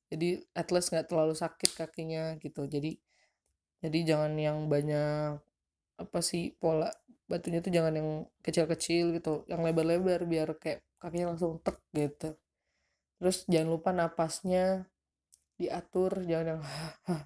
jadi 0.09 0.41
at 0.57 0.69
least 0.73 0.91
nggak 0.91 1.07
terlalu 1.11 1.35
sakit 1.37 1.71
kakinya 1.75 2.35
gitu. 2.39 2.67
Jadi 2.67 2.99
jadi 3.79 3.99
jangan 4.15 4.35
yang 4.35 4.67
banyak 4.67 5.48
apa 5.99 6.19
sih 6.23 6.55
pola 6.61 6.89
batunya 7.31 7.61
tuh 7.61 7.73
jangan 7.77 7.95
yang 7.99 8.11
kecil-kecil 8.41 9.13
gitu 9.19 9.45
yang 9.53 9.61
lebar-lebar 9.67 10.25
biar 10.25 10.49
kayak 10.57 10.81
kakinya 11.03 11.35
langsung 11.37 11.61
tek 11.61 11.77
gitu. 11.93 12.35
Terus 13.21 13.45
jangan 13.51 13.69
lupa 13.75 13.91
napasnya 13.93 14.89
diatur 15.59 16.23
jangan 16.31 16.47
yang 16.57 16.63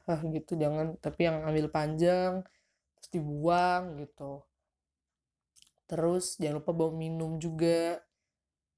hah 0.08 0.20
gitu 0.34 0.52
jangan 0.56 0.96
tapi 1.04 1.20
yang 1.28 1.44
ambil 1.44 1.66
panjang 1.68 2.32
terus 2.98 3.08
dibuang 3.14 4.00
gitu. 4.02 4.42
Terus 5.90 6.40
jangan 6.40 6.64
lupa 6.64 6.72
bawa 6.72 6.92
minum 6.96 7.36
juga. 7.36 8.00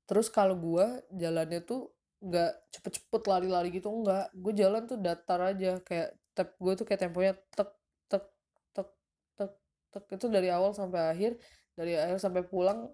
Terus 0.04 0.28
kalau 0.28 0.58
gua 0.58 1.00
jalannya 1.14 1.64
tuh 1.64 1.94
nggak 2.24 2.52
cepet-cepet 2.72 3.22
lari-lari 3.28 3.68
gitu 3.68 3.92
enggak 3.92 4.32
gue 4.32 4.52
jalan 4.56 4.88
tuh 4.88 4.96
datar 4.96 5.40
aja 5.44 5.76
kayak 5.84 6.16
tep 6.32 6.56
gue 6.56 6.72
tuh 6.72 6.86
kayak 6.88 7.00
temponya 7.04 7.36
tek 7.52 7.68
itu 10.10 10.26
dari 10.30 10.48
awal 10.50 10.72
sampai 10.74 11.00
akhir 11.12 11.32
dari 11.74 11.98
akhir 11.98 12.18
sampai 12.22 12.42
pulang 12.46 12.90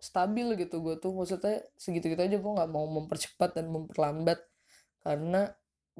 stabil 0.00 0.56
gitu 0.58 0.80
gue 0.82 0.96
tuh. 0.98 1.12
Maksudnya 1.14 1.62
segitu-gitu 1.76 2.20
aja 2.20 2.36
gue 2.40 2.52
nggak 2.56 2.70
mau 2.70 2.86
mempercepat 2.88 3.58
dan 3.58 3.68
memperlambat. 3.70 4.38
Karena 5.04 5.50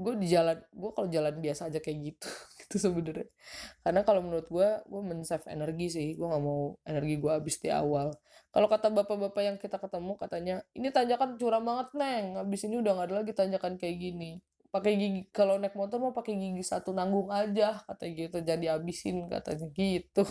gue 0.00 0.14
di 0.16 0.26
jalan 0.32 0.56
gue 0.72 0.90
kalau 0.96 1.08
jalan 1.12 1.34
biasa 1.44 1.68
aja 1.68 1.78
kayak 1.82 1.98
gitu 2.14 2.28
gitu 2.66 2.76
sebenarnya. 2.80 3.28
Karena 3.84 4.00
kalau 4.06 4.20
menurut 4.24 4.46
gue 4.48 4.68
gue 4.88 5.02
men-save 5.04 5.46
energi 5.52 5.86
sih 5.92 6.08
gue 6.16 6.26
nggak 6.26 6.44
mau 6.44 6.74
energi 6.86 7.14
gue 7.20 7.32
habis 7.32 7.56
di 7.60 7.68
awal. 7.72 8.14
Kalau 8.50 8.66
kata 8.66 8.90
bapak-bapak 8.90 9.42
yang 9.46 9.56
kita 9.62 9.78
ketemu 9.78 10.12
katanya 10.18 10.54
ini 10.74 10.88
tanjakan 10.90 11.38
curam 11.38 11.62
banget 11.62 11.88
neng. 11.94 12.26
Habis 12.40 12.60
ini 12.66 12.82
udah 12.82 12.92
nggak 12.98 13.08
ada 13.12 13.16
lagi 13.22 13.32
tanjakan 13.36 13.74
kayak 13.78 13.96
gini 14.00 14.42
pakai 14.70 14.94
gigi 14.94 15.22
kalau 15.34 15.58
naik 15.58 15.74
motor 15.74 15.98
mau 15.98 16.14
pakai 16.14 16.38
gigi 16.38 16.62
satu 16.62 16.94
nanggung 16.94 17.28
aja 17.34 17.82
kata 17.90 18.06
gitu 18.14 18.38
jadi 18.42 18.78
habisin 18.78 19.26
katanya 19.26 19.66
gitu. 19.74 20.24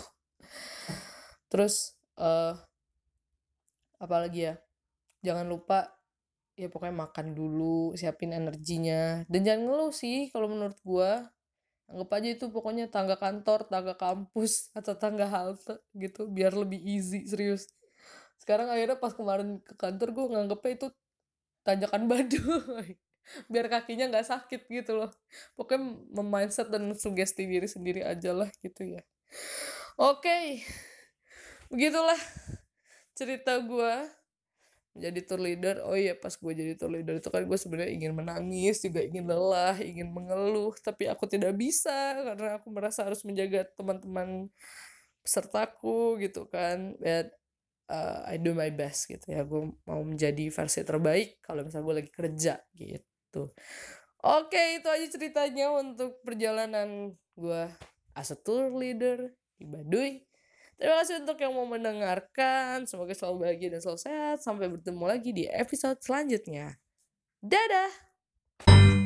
Terus 1.51 1.99
uh, 2.15 2.55
apalagi 3.99 4.51
ya 4.51 4.55
jangan 5.19 5.45
lupa 5.51 5.91
ya 6.55 6.71
pokoknya 6.71 6.95
makan 7.07 7.35
dulu 7.35 7.95
siapin 7.99 8.31
energinya. 8.31 9.27
Dan 9.27 9.43
jangan 9.43 9.61
ngeluh 9.67 9.93
sih 9.95 10.31
kalau 10.31 10.47
menurut 10.47 10.79
gua 10.87 11.27
anggap 11.89 12.09
aja 12.21 12.29
itu 12.37 12.45
pokoknya 12.53 12.85
tangga 12.87 13.17
kantor 13.17 13.65
tangga 13.65 13.97
kampus 13.97 14.69
atau 14.77 14.93
tangga 14.93 15.25
halte 15.25 15.81
gitu 15.97 16.29
biar 16.29 16.55
lebih 16.55 16.79
easy 16.79 17.25
serius. 17.27 17.67
Sekarang 18.39 18.71
akhirnya 18.71 18.95
pas 18.95 19.11
kemarin 19.11 19.59
ke 19.59 19.75
kantor 19.75 20.15
gue 20.15 20.25
nganggepnya 20.31 20.71
itu 20.79 20.87
tanjakan 21.67 22.07
badu 22.07 22.39
biar 23.51 23.69
kakinya 23.69 24.09
nggak 24.09 24.27
sakit 24.27 24.61
gitu 24.69 24.97
loh 24.97 25.11
pokoknya 25.53 25.81
memindset 26.13 26.67
dan 26.73 26.89
sugesti 26.97 27.45
diri 27.45 27.69
sendiri 27.69 28.01
aja 28.01 28.33
lah 28.33 28.49
gitu 28.61 28.97
ya 28.97 29.01
Oke, 29.99 30.63
begitulah 31.67 32.15
cerita 33.11 33.59
gue 33.59 33.93
menjadi 34.95 35.19
tour 35.27 35.41
leader. 35.43 35.75
Oh 35.83 35.91
iya, 35.91 36.15
pas 36.15 36.31
gue 36.31 36.53
jadi 36.55 36.73
tour 36.79 36.87
leader 36.95 37.19
itu 37.19 37.27
kan 37.27 37.43
gue 37.43 37.59
sebenarnya 37.59 37.91
ingin 37.91 38.13
menangis, 38.15 38.79
juga 38.79 39.03
ingin 39.03 39.27
lelah, 39.27 39.75
ingin 39.83 40.07
mengeluh, 40.07 40.71
tapi 40.79 41.11
aku 41.11 41.27
tidak 41.27 41.51
bisa 41.59 42.15
karena 42.15 42.63
aku 42.63 42.71
merasa 42.71 43.03
harus 43.03 43.27
menjaga 43.27 43.67
teman-teman 43.75 44.47
pesertaku 45.19 46.15
gitu 46.23 46.47
kan. 46.47 46.95
But 46.95 47.35
uh, 47.91 48.23
I 48.23 48.39
do 48.39 48.55
my 48.55 48.71
best 48.71 49.11
gitu 49.11 49.27
ya. 49.27 49.43
Gue 49.43 49.75
mau 49.83 49.99
menjadi 49.99 50.47
versi 50.47 50.79
terbaik 50.87 51.43
kalau 51.43 51.67
misalnya 51.67 51.85
gue 51.91 51.95
lagi 52.07 52.11
kerja 52.15 52.55
gitu. 53.29 53.53
Oke, 54.19 54.81
itu 54.81 54.89
aja 54.89 55.07
ceritanya 55.07 55.71
untuk 55.71 56.19
perjalanan 56.25 57.15
gue 57.37 57.63
as 58.17 58.33
a 58.33 58.37
tour 58.37 58.73
leader 58.73 59.31
di 59.55 59.63
Baduy. 59.69 60.25
Terima 60.75 60.99
kasih 61.03 61.23
untuk 61.23 61.39
yang 61.39 61.55
mau 61.55 61.67
mendengarkan. 61.67 62.83
Semoga 62.87 63.15
selalu 63.15 63.47
bahagia 63.47 63.69
dan 63.77 63.79
selalu 63.83 63.99
sehat. 63.99 64.37
Sampai 64.43 64.71
bertemu 64.71 65.03
lagi 65.07 65.31
di 65.35 65.43
episode 65.47 65.99
selanjutnya. 65.99 66.79
Dadah! 67.43 68.98